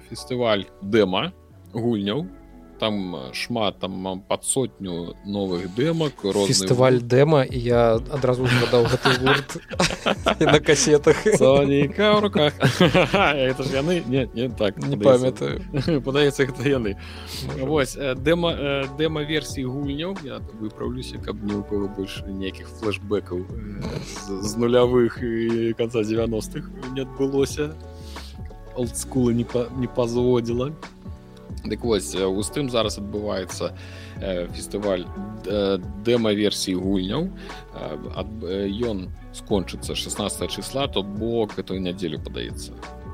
[0.09, 1.31] фестываль дэма
[1.73, 2.27] гульняў
[2.79, 6.13] там шмат там под сотню новых дэмак
[6.47, 9.57] фестываль дэма і я адразу згадаў гэты гурт
[10.39, 11.17] на касетах.
[11.23, 12.53] В руках?
[12.79, 15.61] Это ж яны не, не так не памятаю.
[16.03, 16.97] Падаецца гэта яны
[17.59, 23.45] вось дэма дэма версій гульняў я выпраўлюся каб не кого больш нейкіх флешбекаў
[24.27, 27.73] з нулявых і конца 90-х не адбылося
[28.75, 30.71] олдскулы не па, не пазводзіла
[31.63, 33.71] дык вось у тым зараз адбываецца
[34.53, 35.07] фестываль
[35.45, 37.31] дэма-версій гульняў.
[38.83, 42.73] Ён скончыцца 16 числа то бок эту нядзелю падаецца.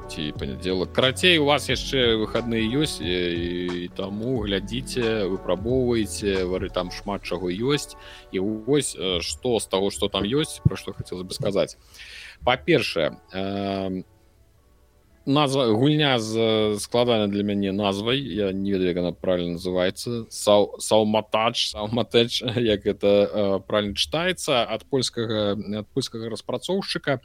[0.09, 0.89] Ці панядзелак.
[0.89, 7.53] Карацей у вас яшчэ выходныя ёсць і, і таму глядзіце выпрабоўваеце вары там шмат чаго
[7.53, 7.93] ёсць.
[8.33, 11.77] І вось што з таго што там ёсць пра што хацела бы сказаць.
[12.41, 14.18] Па-першае у
[15.29, 20.25] назва гульня з складана для мяне назвай я не ведаю як она правильно называется.
[20.29, 27.21] Сау сауматач сауматэч як это э, правильно читаецца ад польскага ад польскага распрацоўшчыка.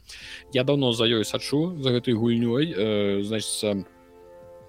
[0.53, 3.85] Я давно за ёй сачу за гэтай гульнёй э, значится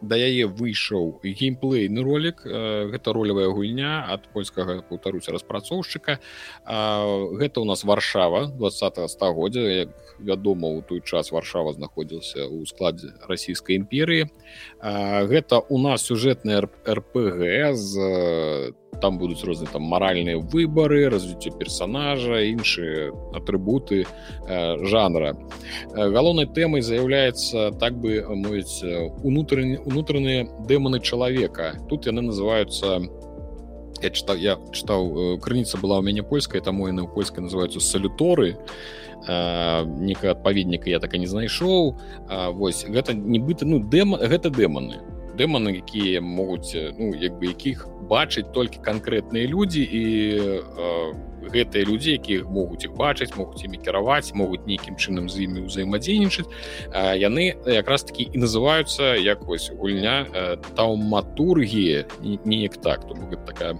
[0.02, 6.20] да яе выйшаў геймплейны ролик э, гэта ролевая гульня ад польскага паўтаруся распрацоўшчыка.
[6.66, 9.62] Гэта у нас варшава 20 стагоддзя.
[9.86, 14.32] Як вядома у той час варшава знаходзіўся ў складзе расійскай імперыі.
[14.82, 23.12] Гэта у нас сюжэтны рпг з там будуць розныя там маральныя выбары развіццё персонажа іншыя
[23.34, 24.06] атрыбуты
[24.48, 25.36] жанра.
[25.94, 28.84] Галоўнай тэмай з'яўляецца так бы мовіць
[29.24, 33.02] унутраны унутраныя дэманы чалавека тут яны называются
[34.02, 38.58] я чытаў я чытаў крыніца была ў мяне польская таму яны ў польскай называются салюторы
[39.26, 41.96] нека адпаведніка я так і не знайшоў
[42.54, 48.48] восьось гэта нібыта ну дэма гэта дэманы дэманы якія могуць ну як бы якіх бачыць
[48.54, 50.04] толькі канкрэтныя людзі і
[51.52, 56.50] гэтыя людзі якіх могуць іх бачыць могуць імі кіраваць могуць нейкім чынам з імі ўзаемадзейнічаць
[57.20, 60.26] яны якраз такі і называюцца як вось гульня
[60.76, 63.78] таўматургія неяк так то такая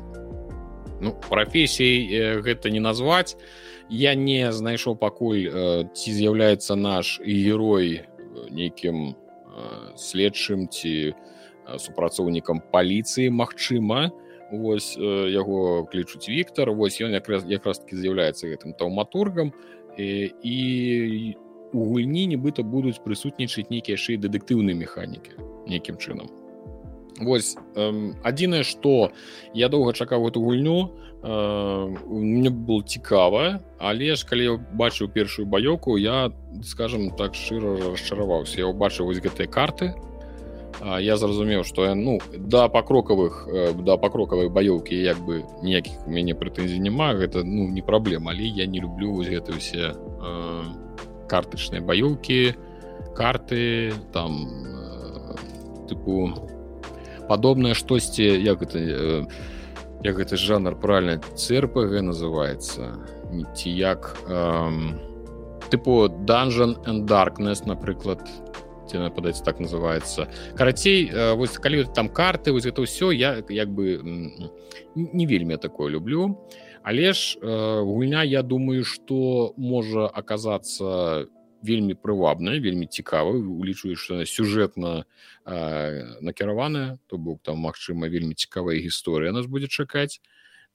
[1.02, 3.38] ну прафесій гэта не назваць
[3.90, 5.50] я не знайшоў пакуль
[5.94, 8.02] ці з'яўляецца наш герой
[8.52, 9.16] нейкім
[9.96, 11.16] следчым ці
[11.78, 14.12] супрацоўнікам паліцыі Мачыма
[14.52, 19.54] вось яго клічуць Віктор вось ён якраз якраз таки з'яўляецца гэтым таўматургам.
[19.98, 21.38] І, і
[21.74, 26.28] у гульні нібыта будуць прысутнічаць нейкія яшчэ і дэдэктыўныя механікі нейкім чынам.
[27.20, 29.12] Вось адзінае што
[29.56, 30.92] я доўга чакаў эту гульню
[31.24, 36.32] мне было цікава але ж калі я бачыў першую баёку я
[36.64, 38.60] скажем так шчыра расчараваўся.
[38.60, 39.96] Я убачыў вось гэтыя карты
[41.00, 43.48] я зразумеў што я ну да пакрокавых
[43.84, 48.32] да пакрокавай баёўкі як бы ніякіх у мяне прэтэнзій няма гэта ну не праблема.
[48.32, 50.64] Але я не люблю вось гэты ўсе э,
[51.28, 52.56] картачныя баёўкі
[53.16, 55.36] карты там э,
[55.88, 56.36] тыпу
[57.30, 59.26] падобнае штосьці як это э,
[60.04, 63.00] як гэты жанр правильно црпг называется
[63.56, 65.00] ці як эм,
[65.72, 68.22] тыпу dungeon and darkness напрыклад
[68.90, 70.28] ці нападаць так называется.
[70.56, 74.02] Карацей э, вось калі там карты вось это ўсё я як бы
[74.96, 76.38] не вельмі такое люблю.
[76.84, 81.26] Але ж э, гульня я думаю что можа аказацца
[81.66, 85.06] вельмі прывабная вельмі цікава улічваю что сюжэтна
[86.22, 90.22] накіраваная то бок там магчыма вельмі цікавая гісторыя нас будзе чакаць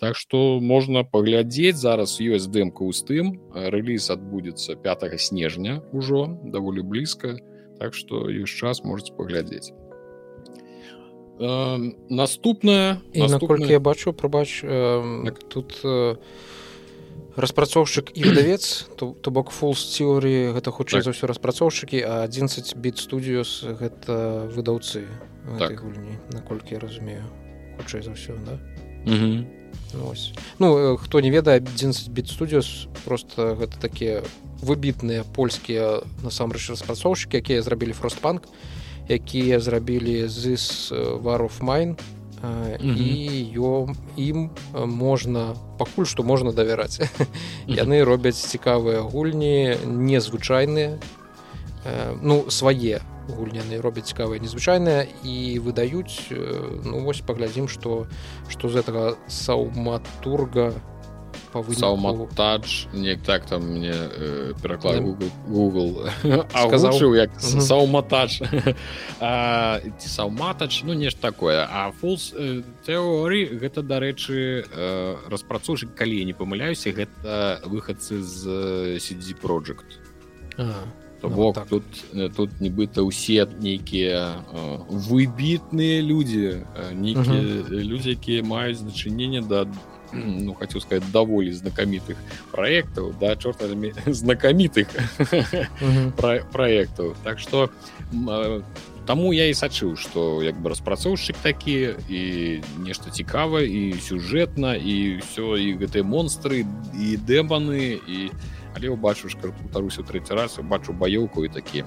[0.00, 6.82] так что можна паглядзець зараз ёсць дэмка ў тым рэліз адбудзецца 5 снежня ўжо даволі
[6.82, 7.36] блізка
[7.80, 9.72] так что ёсць час можете паглядзець
[11.40, 16.16] наступная і наколькі я бачу прабач э, тут э,
[17.36, 21.04] распрацоўшчык і выдавец то, то бок фул теорыі гэта хутчэй так.
[21.08, 25.08] за ўсё распрацоўшчыкі а 11 біт студіус гэта выдаўцы
[25.56, 25.80] так.
[25.80, 27.24] гульні наколькі я разумею
[27.80, 28.60] хутчэй за ўсё да
[30.04, 30.36] Ось.
[30.58, 34.20] ну хто не ведае 11 біт студіус просто гэта такія
[34.62, 38.48] выбітныя польскія насамрэч распрацоўшчыкі якія зрабілі фростпанк
[39.08, 40.56] якія зрабілі з
[41.20, 41.96] варов майн
[42.80, 47.00] і ё ім можна пакуль што можна давяраць
[47.68, 50.96] яны робяць цікавыя гульні незвычайныя
[52.22, 56.32] ну свае гульняны робяць цікавыя незвычайныя і выдаюць
[56.84, 58.06] ну вось паглядзім што
[58.48, 60.72] што з гэтага саўматурга
[61.52, 61.80] па выніку...
[62.92, 66.10] не так там мне э, пераклад Google, Google.
[66.48, 68.42] сказаў як сауматач
[69.98, 71.66] ці сауматач ну нешта такое.
[71.70, 79.34] А фулс э, тэорый гэта дарэчы э, распрацоўшчык калі не памыляюся гэта выхадцы з сидзі
[79.42, 79.98] project.
[81.20, 81.68] То бок так.
[81.68, 81.84] тут
[82.36, 84.40] тут нібыта ўсе нейкія
[84.88, 86.64] выбітныя людзі
[86.96, 89.68] нейкія людзі якія маюць дачыненне да
[90.44, 92.16] ну хочу сказать даволі знакамітых
[92.50, 93.66] проектаў да чорта
[94.06, 94.88] знакамітых
[96.52, 97.70] проектаў так что
[99.06, 102.20] таму я і сачыў что як бы распрацоўшчык такі і
[102.78, 108.30] нешта цікава і сюжэтна і все і гэтыя монстры і дэманы і
[108.74, 111.84] але убачу шкарпутаруся трэці раз бачу баёўку і такі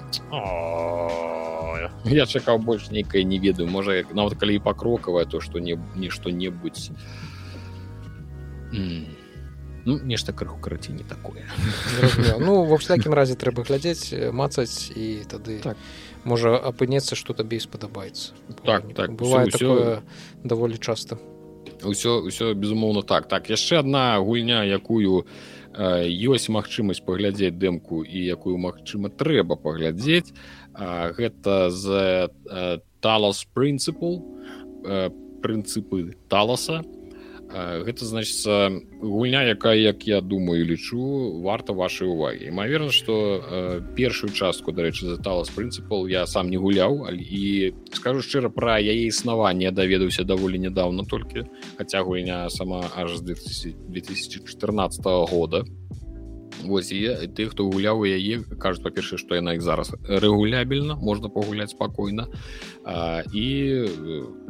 [2.04, 5.76] я чакаў больш нейкае не ведаю можа нават калі і пакрокавае то што не
[9.84, 11.44] ну нешта крыху караці не такое.
[12.40, 15.76] Ну ва всякім разе трэба глядзець мацаць і тады так.
[16.24, 18.32] можа апынецца што табе спадабаецца.
[18.64, 19.12] Так так.
[19.12, 20.02] бывае ўсё
[20.44, 21.18] даволі часта.
[21.84, 23.28] Ўсё ўсё безумоўна так.
[23.28, 25.26] Так яшчэ одна гульня якую
[25.74, 30.30] ёсць магчымасць паглядзець дэмку і якую магчыма трэба паглядзець
[31.18, 32.30] гэта з
[33.02, 34.22] талас прынцыпу
[35.42, 36.80] прынцыпы таласа
[37.54, 42.48] гэта значится гульня якая як я думаю лічу варта вашай увагі.
[42.50, 48.50] Імаверна что першую частку дарэчы затала з прынцыпал я сам не гуляў і скажу шчыра
[48.50, 51.46] пра яе існаванне даведаўся даволі нядаўна толькі
[51.78, 53.22] хаця гульня сама аж з
[53.86, 55.64] 2014 года
[56.62, 61.74] Вось і ты хто гуляў яе кажуць па-першае што яна іх зараз рэгулябельна можна пагуляць
[61.74, 62.28] спакойна
[63.32, 63.46] і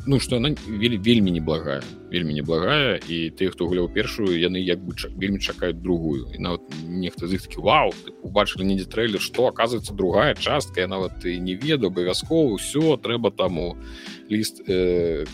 [0.07, 1.81] ну што яна вельмі вельмі неблагая
[2.13, 6.39] вельмі неблагая і ты хто гуляў першую яны як бы чак, вельмі чакаюць другую і
[6.39, 7.91] нават нехта з іх такі вау
[8.23, 13.35] убачылі недзе трэйлер што аказваецца другая частка я нават ты не ведаю абавязкова ўсё трэба
[13.35, 13.75] таму
[14.31, 15.27] ліст э,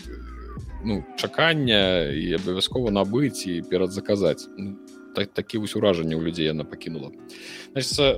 [0.85, 4.77] ну чакання і абавязкова набыць і перадзаказаць ну,
[5.15, 7.11] так, такі вось уражанне ў людзей яна пакінула.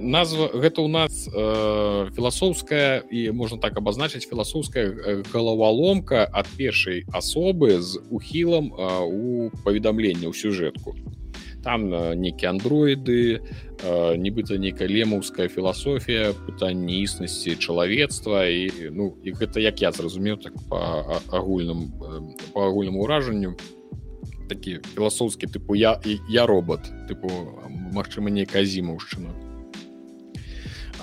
[0.01, 7.82] Назва гэта ў нас э, філасофская і можна так абазначыць філасофская галаваломка ад першай асобы
[7.82, 10.95] з ухілам э, у паведамлення ў сюжэтку.
[11.63, 19.32] Там э, нейкія андроіды э, нібыта нейкая лемаўская філасофія пытанне існасці чалавецтва і ну і
[19.32, 21.95] гэта як я зразумеў так по агульным
[22.51, 23.56] по агульнаму ўражанню
[24.49, 27.29] такі філасофскі тыпу я і я робот тыпу
[27.93, 29.32] магчыма нейкая зімаўшчына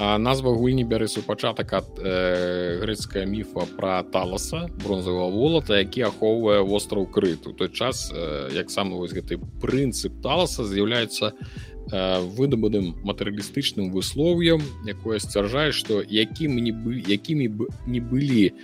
[0.00, 7.04] назва гульні бяры супачатак ад э, грэцкая міфа пра таласа бронзавого волата які ахоўвае востраў
[7.04, 7.52] крыту.
[7.52, 15.18] Той час э, як сам вось гэты прынцып таласа з'яўляецца Э, выдабаным матэрыялістычным выслоўем якое
[15.18, 18.54] сцвярджае што якім не бы якімі б не былі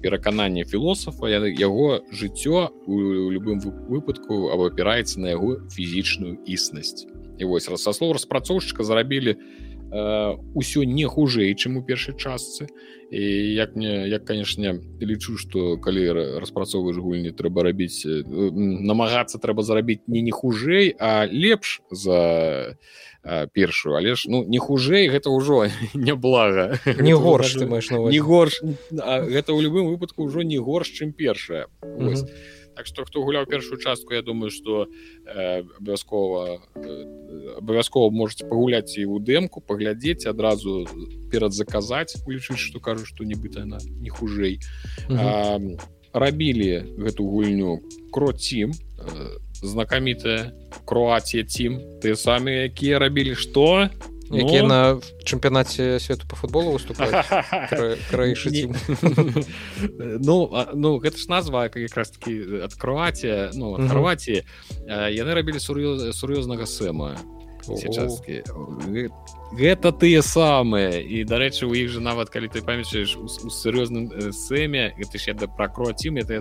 [0.00, 2.94] перакананні філосафа яго жыццё у
[3.30, 7.06] любым выпадку або апіраецца на яго фізічную існасць.
[7.38, 9.36] І вось раз са слов распрацоўшчыка зарабілі
[9.92, 12.66] ўсё не хужэй чым у першай частцы.
[13.12, 13.20] І
[13.52, 20.24] як мне як канешне лічу што калі распрацоўваеш гульні трэба рабіць намагацца трэба зарабіць не
[20.24, 22.78] не хужэй а лепш за
[23.52, 24.00] першую.
[24.00, 29.52] Але ж ну не хужэй гэта ўжо няблага не горш ты маеш не горш гэта
[29.52, 31.68] ў любым выпадку ўжо не горш чым першая.
[32.72, 34.88] Так што хто гуляў першую частку я думаю что
[35.28, 36.64] абавязкова
[37.58, 40.86] абавязкова можете пагуляць і ў дэмку паглядзець адразу
[41.30, 44.60] перад заказаць улічыць што кажу што нібыта яна не хужэй
[46.12, 47.80] рабілі гэту гульню
[48.12, 48.72] кроцім
[49.62, 50.52] знакамітая
[50.84, 53.88] кроація цім ты самі якія рабілі што
[54.32, 54.68] які ну?
[54.68, 54.80] на
[55.24, 57.24] чэмпіянаце свету по футболу выступаюць
[60.26, 64.44] ну ну гэта ж назва якраз таки ад кроація ну харватії
[64.88, 67.16] яны рабілі сур'ёзнага сэма
[67.92, 68.42] часткі
[69.52, 74.96] гэта тыя самыя і дарэчы у іх же нават калі ты памятаеш у сур'ёзным сэме
[74.96, 76.40] гэта ж я да пракроцім это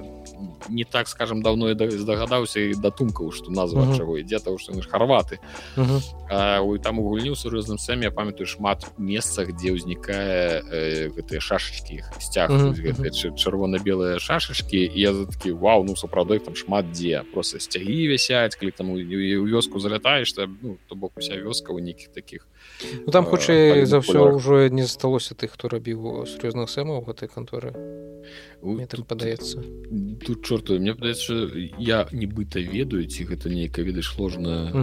[0.69, 3.97] не так скажем давно я здагадаўся і датумкаў што назва uh -huh.
[3.97, 5.39] чаго ідзе того што ж харваты
[5.75, 6.01] uh -huh.
[6.29, 12.03] а, там у гульню сур'ёзным сэме я памятаю шмат месцах дзе ўзнікае э, гэтыя шашачкі
[12.19, 13.35] сцяг uh -huh.
[13.35, 18.71] чырвона-белыя шашачкі я за такі вау ну сапраўды там шмат дзе просто сцягі вісяць калі
[18.71, 22.47] там у вёску залятаеш то ну то бок уся вёска у нейкіх таких
[23.05, 27.73] ну, там хутчэй за ўсё ўжо не засталося тых хто рабіў сур'ёзных сэмаў гэтай канторы
[28.89, 29.61] так падаецца
[30.25, 34.73] тут чорту мне падаецца я нібыта ведаю ці гэта нейкая ведаеш ложная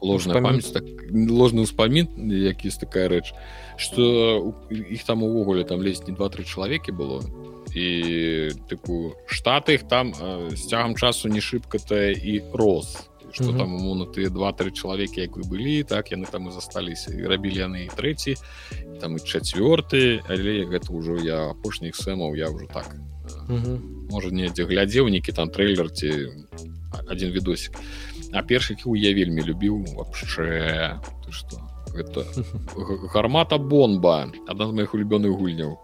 [0.00, 3.32] ложная памяць так ложны ўспамін які есть такая рэч
[3.76, 7.22] что іх там увогуле там лезь не два-тры чалавекі было
[7.74, 10.12] і тыпу штаты іх там
[10.52, 13.07] з цягам часу не шыбка-то і рос
[13.38, 13.58] что mm -hmm.
[13.58, 17.58] там умоўно ты два-тры чалавекі як вы былі так яны там і засталіся і рабілі
[17.58, 18.34] яны і трэці
[19.00, 22.96] там і чацвёрты але гэта ўжо я апошніх сэмаў я ўжо так
[23.48, 23.78] mm -hmm.
[24.10, 26.10] можа недзе глядзеў нейкі там трейлер ці
[27.10, 27.78] один відосик
[28.32, 31.00] а першыкі я вельмі любіў вообще.
[31.24, 31.60] Ты что?
[31.94, 32.24] Это
[33.12, 34.28] гармата бомба.
[34.48, 35.78] Адна з моих улюбёных гульняў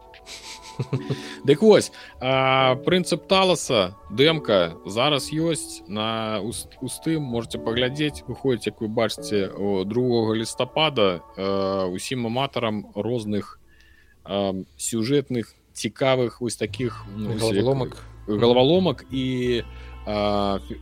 [1.45, 6.41] Дык вось прынцып таласа дэмка зараз ёсць на
[6.81, 11.21] устым можете паглядзець выходзіць як вы бачыце 2 лістапада
[11.91, 13.61] усім аматарам розных
[14.77, 17.97] сюжэтных цікавых вось таких ну, галаваломак
[18.27, 19.63] галаваломак і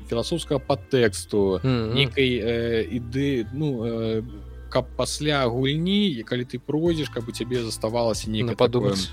[0.09, 1.95] філасофскага падтэксту mm -hmm.
[1.95, 2.28] нейкай
[2.99, 4.22] іды ну
[4.68, 9.11] каб пасля гульні калі ты пройдзеш каб у цябе заставалася не падумаць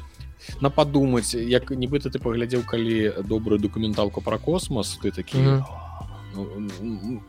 [0.61, 5.89] на падумаць як нібыта ты паглядзеў калі добрую дакументалку про космос ты такі mm -hmm.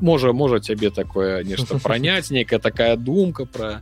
[0.00, 3.80] можа можа цябе такое нешта праняць некая такая думка про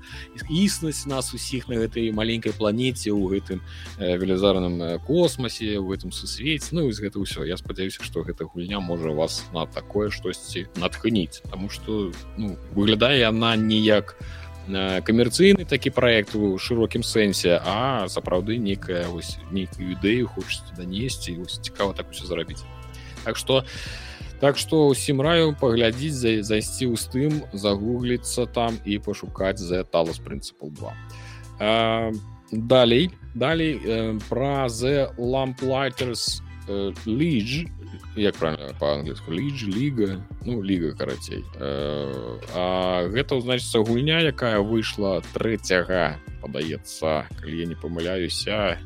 [0.49, 3.61] існасць нас усіх на гэтай маленькой планете у гэтым
[3.99, 8.45] э, велізарным э, космосе в этом сусвеце ну з гэта ўсё я спадзяюся что гэта
[8.45, 15.65] гульня можа вас на такое штосьці натхніць тому что ну выглядае она ніяк не камерцыйны
[15.65, 22.11] такі проект у шырокім сэнсе а сапраўды некая вось нейкую ідэю хочаце данесці цікава так
[22.11, 22.65] усё зарабіць
[23.25, 23.65] так что
[24.41, 30.21] так что усім раю паглядзіць за зайсці ў стым загугліцца там і пашукаць за талас
[30.21, 30.93] прынцыпал 2
[31.61, 32.13] а,
[32.53, 36.43] далей далей э, пра the lamplighter's
[37.07, 37.65] лідж
[38.17, 45.23] як правильно по-англійску лідж ліга ну ліга карацей э, а гэта значится гульня якая выйшла
[45.33, 48.79] трэцяга падаецца калі я не памыляюся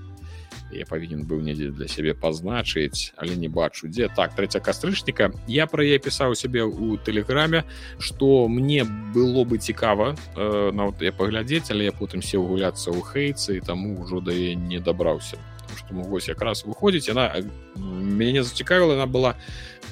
[0.73, 4.09] я павінен быў недзе для сябе пазначыць але не бачу дзе.
[4.09, 5.33] Так трэця кастрычніка.
[5.47, 7.65] Я пра яе пісаў сябе у тэлеграме
[7.99, 13.05] что мне было бы цікава э, нават я паглядзець але я потым сеў гуляцца ў
[13.05, 15.37] хейцы і таму ўжо да не дабраўся
[15.77, 17.33] что мы вось якраз выходзіць яна
[17.77, 19.35] мяне зацікавіла она была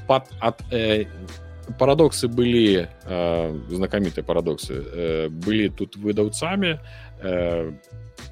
[0.06, 1.06] под от э,
[1.78, 6.78] парадоксы былі э, знакамітыя парадоксы э, былі тут выдаўцамі
[7.22, 7.72] э,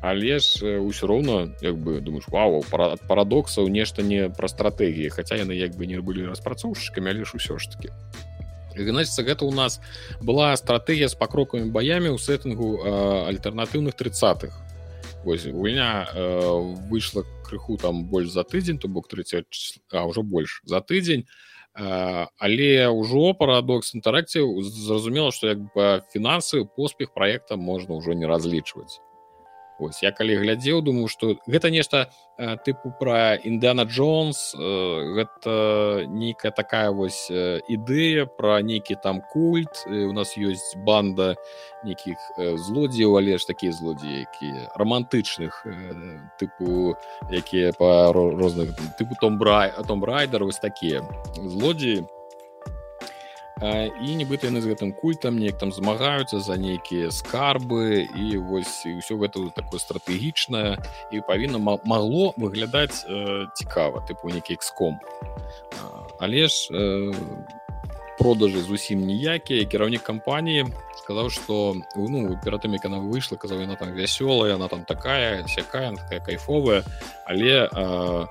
[0.01, 5.36] але ж ўсё роўна як бы думаешь вау ад парадоксаў нешта не пра стратэгіі хаця
[5.36, 7.90] яны як бы не былі распрацоўшчыкамі але ж усё ж таки.
[8.78, 9.80] Значится гэта у нас
[10.22, 12.78] была стратегія з пакрокамі баямі ў сеттынгу
[13.26, 14.55] альтэрнатыўных тридцатых
[15.25, 19.45] Вось гульня э, выйшла крыху там больш за тыдзень то бок 30
[19.93, 21.27] а ўжо больш за тыдзень
[21.75, 28.27] э, але ўжо парадокс інтэракцыі зразумела што як бы фінансы поспех проекта можна ўжо не
[28.27, 29.01] разлічваць
[29.79, 34.59] Вось я калі глядзеў думаю что гэта нешта э, тыпу про Індана Джонс э,
[35.14, 39.87] гэта нейкая такая вось э, ідэя про нейкі там культ.
[39.87, 41.37] Э, у нас ёсць банда
[41.85, 46.99] нейкіх э, злодзеяў але ж такія злодзеі якія романтычных э, тыпу
[47.31, 51.07] якія по розных тыпу том брай а том райдер вось такія
[51.39, 52.03] злодзеі
[53.62, 59.02] і нібыта яны з гэтым культам неяк там змагаюцца за нейкія скарбы і вось і
[59.02, 60.78] ўсё гэта такое стратэгічнае.
[61.11, 65.02] І павінна магло выглядаць э, цікава тыпу нейкі экском.
[66.20, 67.11] Але ж э,
[68.18, 69.66] продажы зусім ніякія.
[69.66, 70.70] Кіраўнік кампаніі
[71.02, 75.42] сказаў што ну перад тым як яна выйшла казаў яна там вясёлая она там такая
[75.48, 76.84] сякая такая кайфовая.
[77.26, 78.26] Але э,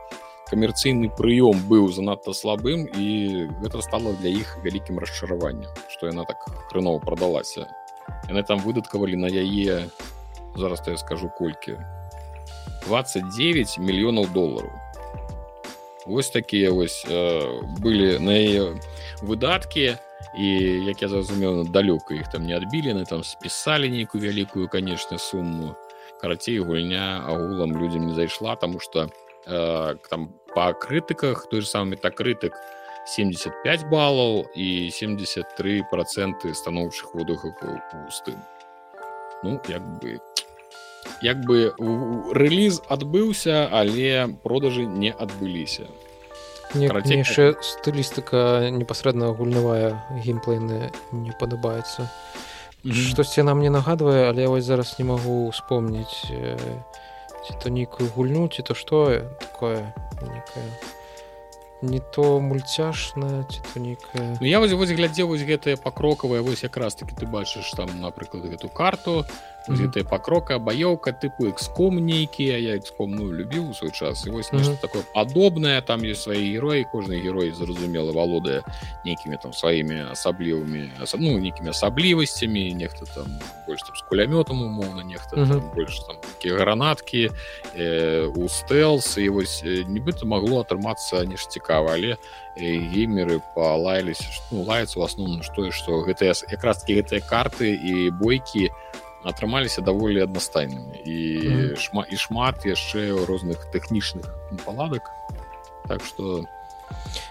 [0.50, 3.08] камерцыйны прыём быў занадта слабым і
[3.62, 7.68] гэта стало для іх вялікім расчараваннем што яна так хрэнова прадалася
[8.32, 9.88] яны там выдаткавалі на яе
[10.56, 11.78] зараз я скажу колькі
[12.88, 14.72] 29 мільёнаў долараў
[16.08, 18.80] Вось такія вось э, былі на яе
[19.20, 20.00] выдаткі
[20.40, 20.48] і
[20.88, 25.76] як я зразумеў далёка іх там не адбілі на там спісалі нейкую вялікую канешне сумму.
[26.22, 29.12] Карацей гульня агулам людзям не зайшла тому что
[29.48, 32.54] э, там по крытыках той же самый метакрытык
[33.08, 38.36] 75 баллаў і 73 проценты станоўчых водгукаў пустым
[39.44, 40.20] ну як бы
[41.22, 41.72] як бы
[42.36, 45.88] рэліз адбыўся але продажы не адбыліся
[46.76, 52.10] яшчэ стылістыка непасрэдна гульнявая геймплейная не падабаецца
[52.84, 56.28] штосьці нам не нагадвае але я вось зараз не магу вспомніць
[57.48, 59.08] ці то нейкую гульню ці то што
[59.40, 60.68] такое некае
[61.82, 66.64] не то мульцяшна ці то нейкая ну, я вось вось глядзеў вось гэтыя пакрокавыя вось
[66.68, 69.24] якраз таки ты бачыш там напрыклад гэту карту
[69.68, 74.26] гэтая пакрока баёўка тыпу экском нейкія я экском ну любіў у свой час.
[74.28, 78.64] І вось нешта такое падобнае там ёсць свае героі кожны герой зразумела валодае
[79.06, 83.28] нейкімі там сваімі асаблівымі ну нейкімі асаблівасцямі нехта там
[83.68, 85.36] больш там з кулямётам умоўна нехта
[85.76, 87.30] больш там такія гранаткі
[87.76, 92.18] э, у стэлс і вось нібыта магло атрымацца нешта цікава але
[92.58, 98.70] геймеры палаяліся ну, лаяцца у асноўным што што гэтыя якраз таки гэтыя карты і бойкі
[98.70, 101.76] у атрымаліся даволі аднастайнымі і mm.
[101.78, 104.30] шма і шмат яшчэ розных тэхнічных
[104.66, 105.10] паладак
[105.88, 106.46] так что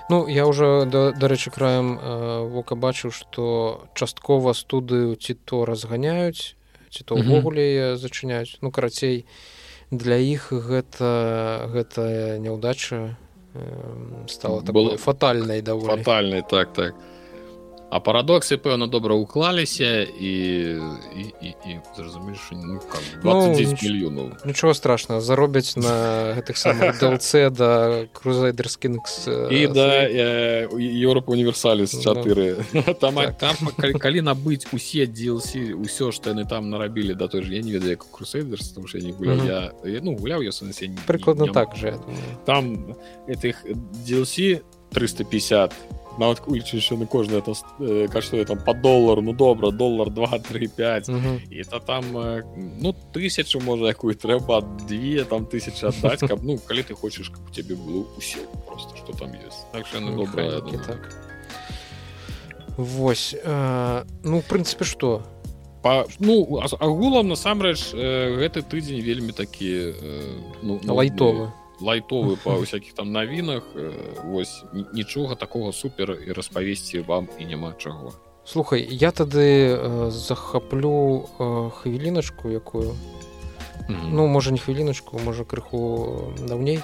[0.08, 6.56] ну я уже дарэчы краем э, вока бачыў что часткова студыю ці то разганяюць
[6.90, 7.96] ці то ўвогуле mm -hmm.
[7.96, 9.26] зачыняюць ну карацей
[9.90, 13.16] для іх гэта гэтая няўдача
[13.54, 16.94] э, стала было фатальнай даволі фатальнай так так.
[16.94, 17.15] А
[18.00, 20.32] парадоксы пэўна добра ўклаліся і,
[21.16, 22.80] і, і, і зразумееш ну,
[23.22, 30.08] 29 ну, мільёнаў нічого страшного заробяць на гэтых самых DLC да крузайдерскінкс і да
[30.76, 33.38] Еўропа універсаліс 4 ну, там, так.
[33.38, 37.72] там калі, набыць усе DLC ўсё што яны там нарабілі да той ж я не
[37.72, 39.88] ведаю як крусейдерс не гуляў -hmm.
[39.88, 40.52] я ну гуляў я
[41.06, 41.98] прыкладна так же
[42.44, 42.94] там
[43.28, 43.64] этих
[44.06, 44.60] DLC
[44.92, 45.72] 350
[46.18, 51.08] нават кулічы еще на кожны это э, каштуе там по доллару ну добра доллар 235
[51.50, 52.42] і то там э,
[52.80, 57.48] ну тысячу можа якую трэба две там тысячи аддаць каб ну калі ты хочаш каб
[57.48, 59.66] у тебе было усё просто что там есть.
[59.72, 61.14] Так что ну, добра так.
[62.76, 65.22] Вось э, ну в прынцыпе что?
[65.82, 72.56] По ну агулам насамрэч э, гэты тыдзень вельмі такі э, ну, лайтовы ну, лайтовы па
[72.56, 73.62] ўсякіх там навінах
[74.24, 78.12] вось нічога такого супер і распавесці вам і няма чаго.
[78.54, 82.94] Лухай я тады э, захаплю э, хвіліначку якую.
[83.88, 84.10] Mm -hmm.
[84.12, 86.80] ну можа не хвіліначку можа крыху даўней.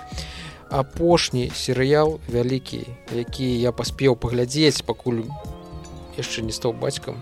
[0.70, 2.86] Апошні серыял вялікі
[3.16, 5.22] які я паспеў паглядзець пакуль
[6.18, 7.14] яшчэ не стаў бацькам.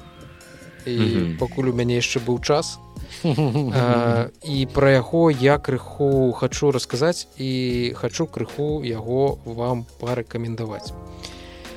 [0.87, 1.39] І mm -hmm.
[1.39, 2.79] пакуль у мяне яшчэ быў час.
[2.79, 2.90] то
[3.25, 10.93] і пра яго я крыху хачу расказаць і хачу крыху яго вам парэкамендаваць.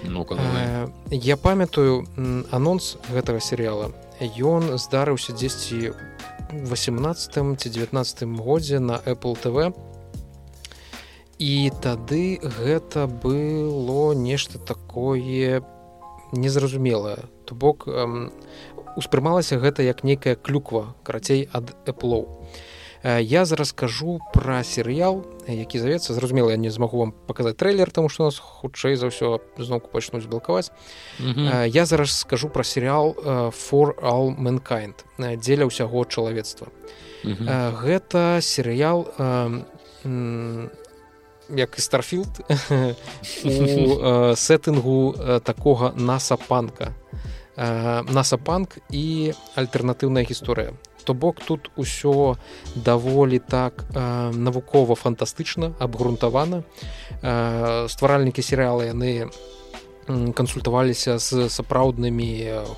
[0.04, 0.26] Ну
[1.12, 2.06] я памятаю
[2.52, 3.92] анонс гэтага серыяла.
[4.22, 5.94] Ён здарыўся дзесьці
[6.54, 9.74] 18 ці 19 годзе на apple tv
[11.40, 15.64] і тады гэта было нешта такое
[16.32, 17.26] незразумелае.
[17.46, 17.88] То бок
[18.96, 22.28] успрымалася гэта як нейкая клюква карацей ад эплоў
[23.04, 26.14] я зараз скажу пра серыял які завецца.
[26.14, 30.26] Зразумела я не змагу вам паказаць трейлер тому что нас хутчэй за ўсё зноўку пачнуць
[30.26, 30.72] блакаваць.
[31.20, 31.68] Mm -hmm.
[31.68, 33.16] я зараз скажу пра серыял
[33.52, 36.68] for all mankind дзеля ўсяго чалавецтва.
[37.24, 37.72] Mm -hmm.
[37.84, 39.08] гэта серыял
[41.50, 42.40] як і старфілд
[43.46, 45.14] у сеттынгу
[45.44, 46.96] такога наса панка
[47.58, 50.74] насапанк і альтэрнатыўная гісторыя
[51.04, 52.36] то бок тут усё
[52.76, 53.86] даволі так
[54.34, 56.64] навукова фантастычна абгрунтавана
[57.88, 59.30] стваральнікі серыяла яны
[60.08, 62.30] кансультаваліся з сапраўднымі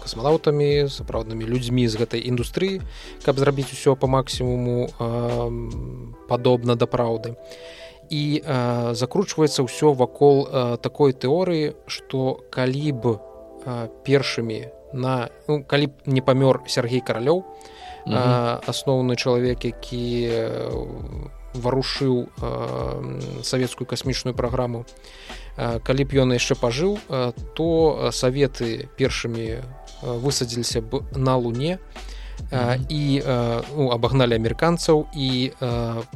[0.04, 2.82] касмалаўтамі сапраўднымі людзьмі з гэтай індустрыі
[3.26, 4.90] каб зрабіць усё по максімуму
[6.28, 7.38] падобна да праўды.
[8.10, 8.46] І
[8.94, 10.46] закручваецца ўсё вакол
[10.78, 13.35] такой тэорыі што калі б у
[14.04, 17.44] першымі на ну, калі б не памёр Сергей каралёў
[18.06, 18.60] mm -hmm.
[18.68, 20.30] асноўны чалавек які
[21.54, 22.28] варушыў
[23.44, 24.86] савецкую касмічную праграму
[25.84, 26.98] калі б ён яшчэ пажыў
[27.56, 29.64] то саветы першымі
[30.04, 32.86] высадзіліся б на луне mm -hmm.
[32.90, 33.24] і
[33.78, 35.52] ну, абагналі амерыканцаў і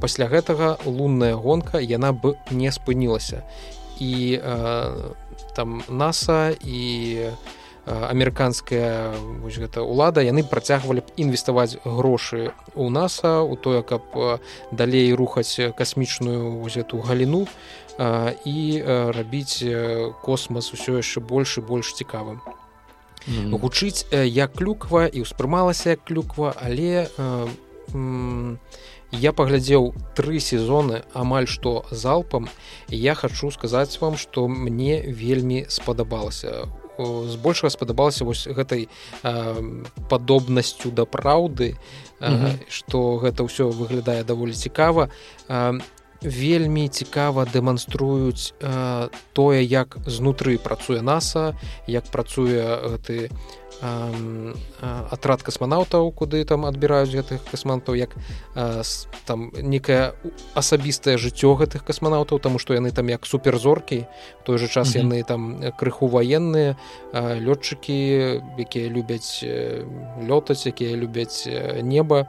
[0.01, 3.41] пасля гэтага лунная гонка яна б не спынілася
[3.99, 4.39] і
[5.55, 7.31] там наса і
[7.89, 14.03] амерыканская гэта ўлада яны працягвалі інвеставаць грошы у наса у тое каб
[14.71, 17.47] далей рухаць касмічную эту галіну
[18.45, 18.59] і
[19.15, 19.65] рабіць
[20.21, 22.39] космас усё яшчэ больш і больш цікавым.
[23.27, 27.09] Гучыць як клюква і ўспрымалася як клюква але
[29.11, 32.49] я паглядзеў тры сезоны амаль што залпам.
[32.89, 36.69] Я хачу сказаць вам што мне вельмі спадабалася.
[36.99, 38.89] Збольшага спадабалася вось гэтай
[40.09, 41.75] падобнасцю да праўды
[42.67, 45.09] што гэта ўсё выглядае даволі цікава
[46.21, 51.55] вельмі цікава дэманструюць э, тое як знутры працуе наса
[51.87, 53.31] як працуе гэты
[53.81, 54.53] э,
[55.11, 58.11] атрад касманаўтаў куды там адбіраюць гэтых касмантаў як
[58.55, 58.83] э,
[59.23, 60.11] там некае
[60.59, 64.03] асабістае жыццё гэтых касманаўтаў таму што яны там як суперзоркі
[64.43, 65.03] той же час mm -hmm.
[65.07, 65.41] яны там
[65.79, 66.75] крыху ваенныя
[67.15, 69.39] лётчыкі якія любяць
[70.27, 71.47] лётаць якія любяць
[71.81, 72.27] неба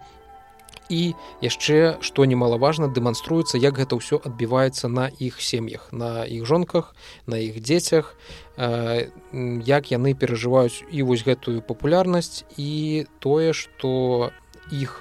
[0.90, 6.94] і яшчэ што немалаважна дэманструецца як гэта ўсё адбіваецца на іх сем'ях на іх жонках
[7.26, 8.18] на іх дзецях.
[8.60, 14.34] Як яны перажываюць і вось гэтую папулярнасць і тое што
[14.74, 15.00] іх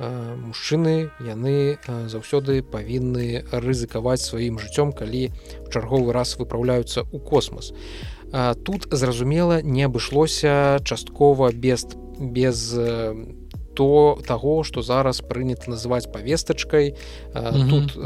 [0.00, 1.76] мужчыны яны
[2.08, 5.28] заўсёды павінны рызыкаваць сваім жыццём калі
[5.68, 7.74] чарговы раз выпраўляюцца ў космас.
[8.64, 11.84] Тут зразумела не абышлося часткова без
[12.20, 12.72] без
[13.74, 16.96] то таго што зараз прынята называць павестачкай.
[17.32, 17.96] Тут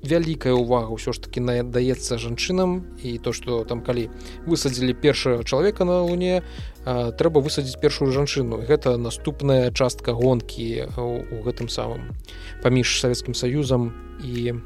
[0.00, 2.98] вялікая увага ўсё ж таки надаецца жанчынам.
[3.04, 4.10] І то што там калі
[4.46, 6.42] высадзілі першага чалавека на луне
[6.84, 8.60] трэба высадзіць першую жанчыну.
[8.64, 12.16] Гэта наступная частка гонкі у гэтым самым
[12.62, 13.94] паміж савецкім саюзам
[14.24, 14.58] і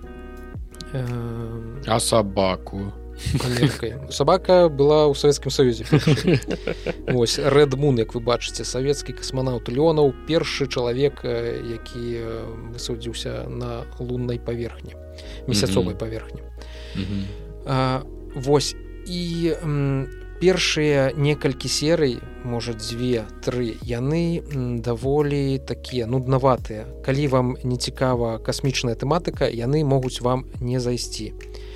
[0.94, 2.92] а сабаку
[4.10, 5.84] сабака была ў савецкім саюзе
[7.14, 12.24] ось рэдмун як вы бачыце савецкі касманаўт лёнаў першы чалавек які
[12.74, 14.94] высудзіўся на луннай паверхні
[15.46, 16.42] месяцовай паверхні
[18.34, 19.54] восьось і
[20.40, 24.42] першыя некалькі серый можа дзве тры яны
[24.82, 31.32] даволі такія нуднаватыя калі вам не цікава касмічная тэматыка яны могуць вам не зайсці.
[31.32, 31.73] а,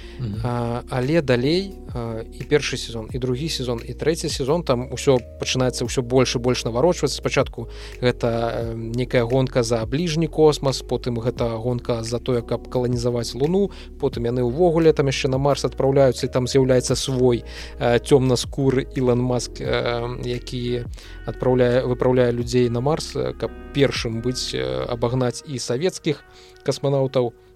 [0.91, 5.87] але далей а, і першы сезон і другі сезон і трэці сезон там усё пачынаецца
[5.87, 7.17] ўсё больш і больш наварочвацца.
[7.17, 7.69] Спачатку
[8.01, 14.27] гэта некая гонка за бліжні космас потым гэта гонка за тое каб каланізаваць луну потым
[14.27, 17.45] яны ўвогуле там яшчэ на марс адпраўляюцца і там з'яўляецца свой
[17.79, 20.85] цёмна-скуры ілан маск які
[21.27, 24.55] адпраўляе выпраўляе людзей на марс каб першым быць
[24.89, 26.25] абагнаць і савецкіх
[26.65, 27.33] касманаўтаў.
[27.33, 27.48] у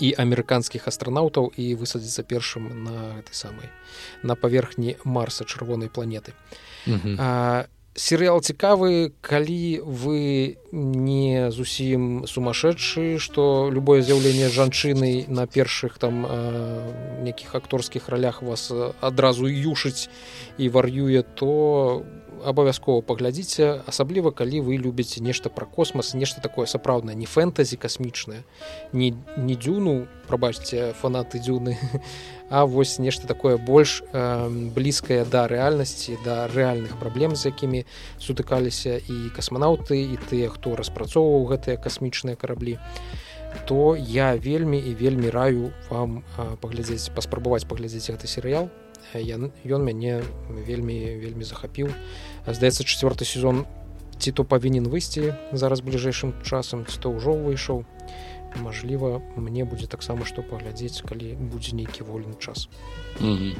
[0.00, 3.68] і амерыканскіх астранаўтаў і высадзіцца першым на гэтай самай
[4.22, 6.32] на паверхні марса чырвонай планеты.
[8.00, 16.22] Серыял цікавы калі вы не зусім сумасшедшы што любое з'яўленне жанчыны на першых там
[17.26, 18.70] нейкіх акторскіх ралях вас
[19.00, 20.06] адразу юшыць
[20.56, 21.50] і вар'юе то
[22.06, 27.76] у абавязкова паглядзіце асабліва калі вы любіце нешта пра космас нешта такое сапраўднае не фэнтазі
[27.76, 28.42] касмічнае
[28.92, 31.76] не не дзюну прабачце фанаты дзюны
[32.50, 37.84] а вось нешта такое больш э, блізкае да рэальнасці да рэальных праблем з якімі
[38.18, 42.78] сутыкаліся і касманаўты і тыя хто распрацоўваў гэтыя касмічныя караблі
[43.66, 46.22] то я вельмі і вельмі раю вам
[46.60, 48.70] паглядзець паспрабаваць паглядзець гэты серыял
[49.14, 51.90] ён мяне вельмі вельмі захапіў
[52.46, 53.66] здаецца четверты сезон
[54.18, 57.84] ці то павінен выйсці зараз бліжэйшым часам ці то ўжо выйшаў
[58.56, 62.68] Мажліва мне будзе таксама што паглядзець калі будзе нейкі вольны час.
[63.20, 63.54] Mm -hmm.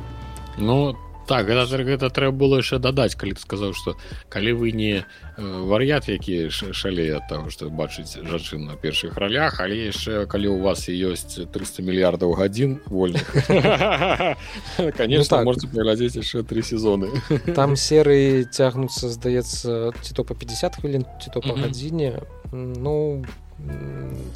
[0.59, 0.97] ну
[1.31, 3.95] так гэта гэта трэба было яшчэ дадаць калі ты сказаў что
[4.29, 5.05] калі вы не э,
[5.39, 10.59] вар'ят які шале ад того что бачыць жанчын на першых ролях але яшчэ калі у
[10.59, 13.31] вас ёсць 300 мільярдаў гадзін вольных
[14.99, 17.15] конечно ну можете паглядзець яшчэ три сезоны
[17.55, 23.50] там серыі цягнуцца здаецца ці то по 50 хвілін ці то по гадзіне ну по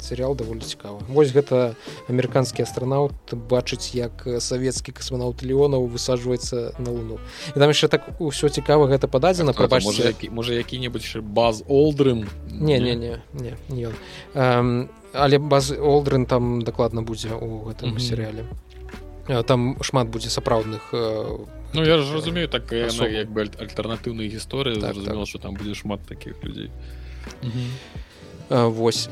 [0.01, 1.75] серыял даволі цікава вось гэта
[2.11, 7.17] амерыканскі астранаўт бачыць як савецкі касманаўт леонаў высаджваецца на луну.
[7.55, 12.79] І там яшчэ так усё цікава гэта пададзена прабач які можа які-небудзь баз олдрын не
[12.79, 12.95] не?
[12.95, 13.89] не не не
[14.35, 17.99] um, але баз олдрын там дакладна будзе у гэтым mm -hmm.
[17.99, 18.43] серыяле
[19.43, 20.93] там шмат будзе сапраўдных
[21.73, 25.27] Ну я ж разумею так як бы альтэрнатыўнай гісторыі так, так.
[25.27, 26.69] что там будзе шмат таких людзей
[27.43, 28.04] mm -hmm.
[28.49, 29.09] Вось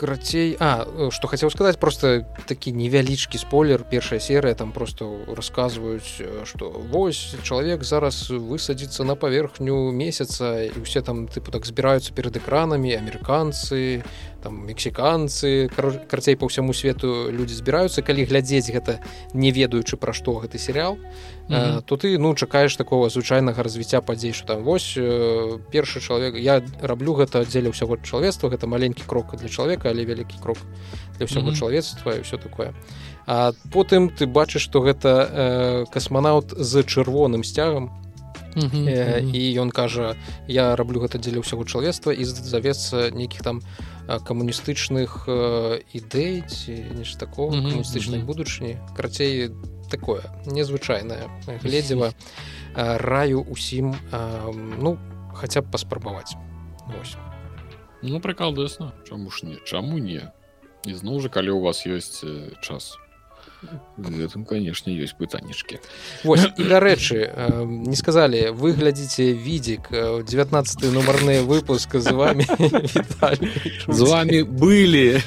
[0.00, 5.04] карацей А што хацеў сказаць просто такі невялічкі спойлер першая серыя там просто
[5.36, 12.16] расказваюць што вось чалавек зараз высадзіцца на паверхню месяца і ўсе там тыпу так збіраюцца
[12.16, 14.00] перад экранамі амерыканцы
[14.42, 15.70] там мексіканцы
[16.08, 19.00] карцей по ўсяму свету людзі збіраюцца калі глядзець гэта
[19.34, 21.82] не ведаючы пра што гэты серыял mm -hmm.
[21.82, 24.96] то ты ну чакаеш такого звычайнага развіцця падзей что там вось
[25.72, 30.36] першы чалавек я раблю гэта дзеля ўсяго чалавецтва гэта маленькі крок для чалавека але вялікі
[30.42, 30.58] крок
[31.18, 31.58] для ўсяго mm -hmm.
[31.58, 32.72] чалавецтва і все такое
[33.26, 37.90] А потым ты бачыш што гэта э, касманаўт з чырвоным сцягам
[38.56, 40.16] і ён кажа
[40.48, 43.62] я раблю гэта дзеля ўсяго чалавецтва і завецца нейкіх там
[44.18, 45.28] камуністычных
[45.94, 49.50] ідэй ці нешта такого камуністычнай будучыні карацей
[49.90, 51.30] такое незвычайнае
[51.62, 52.12] гледзева
[52.74, 53.94] раю усім
[54.80, 54.98] ну
[55.34, 56.34] хаця б паспрабаваць
[58.02, 60.32] ну прыкалдесна чаму ж не чаму не
[60.86, 62.24] ізноў жа калі у вас ёсць
[62.64, 62.96] час.
[62.96, 63.09] у
[63.98, 65.80] гэтым канешне ёсць пытанішкі
[66.24, 67.18] і дарэчы
[67.64, 72.46] не сказалі вы глядзіце відзік 19 нумарны выпуск з вами
[73.88, 75.20] з вами былі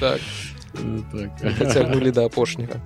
[0.00, 0.20] так.
[1.94, 2.80] былі да апошняга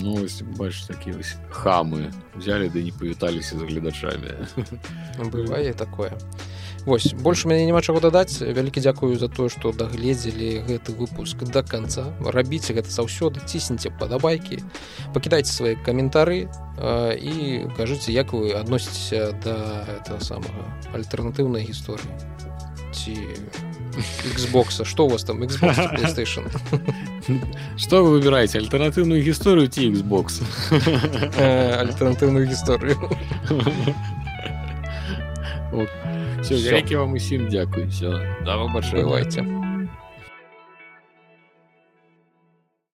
[0.00, 0.26] Ну
[0.58, 2.10] бач такі вось хамы.
[2.34, 4.34] Взяли ды да не павіталіся з гледачамі
[5.30, 6.10] бывае такое
[6.84, 8.44] Вось больше мяне няма чаго дадаць.
[8.44, 14.60] Вялікі дзякую за тое што дагледзелі гэты выпуск до конца рабіце гэта заўсёды цісніце падабайкі
[15.16, 16.44] пакідайце свае каментары
[17.16, 17.34] і
[17.76, 22.12] кажыце як вы адносіцеся да этого самага альтэрнатыўнай гісторыі.
[22.92, 23.16] Ці
[24.36, 24.84] Xbox.
[24.84, 26.44] Что у вас там Xbox PlayStation?
[27.78, 30.42] Что вы выбираете альтэрнатыўную гісторыю ці Xbox?
[31.40, 32.98] Альтэрнатыўную гісторыю
[36.44, 39.63] Все, вялікі вам усім дзякуй все да вам бачывайце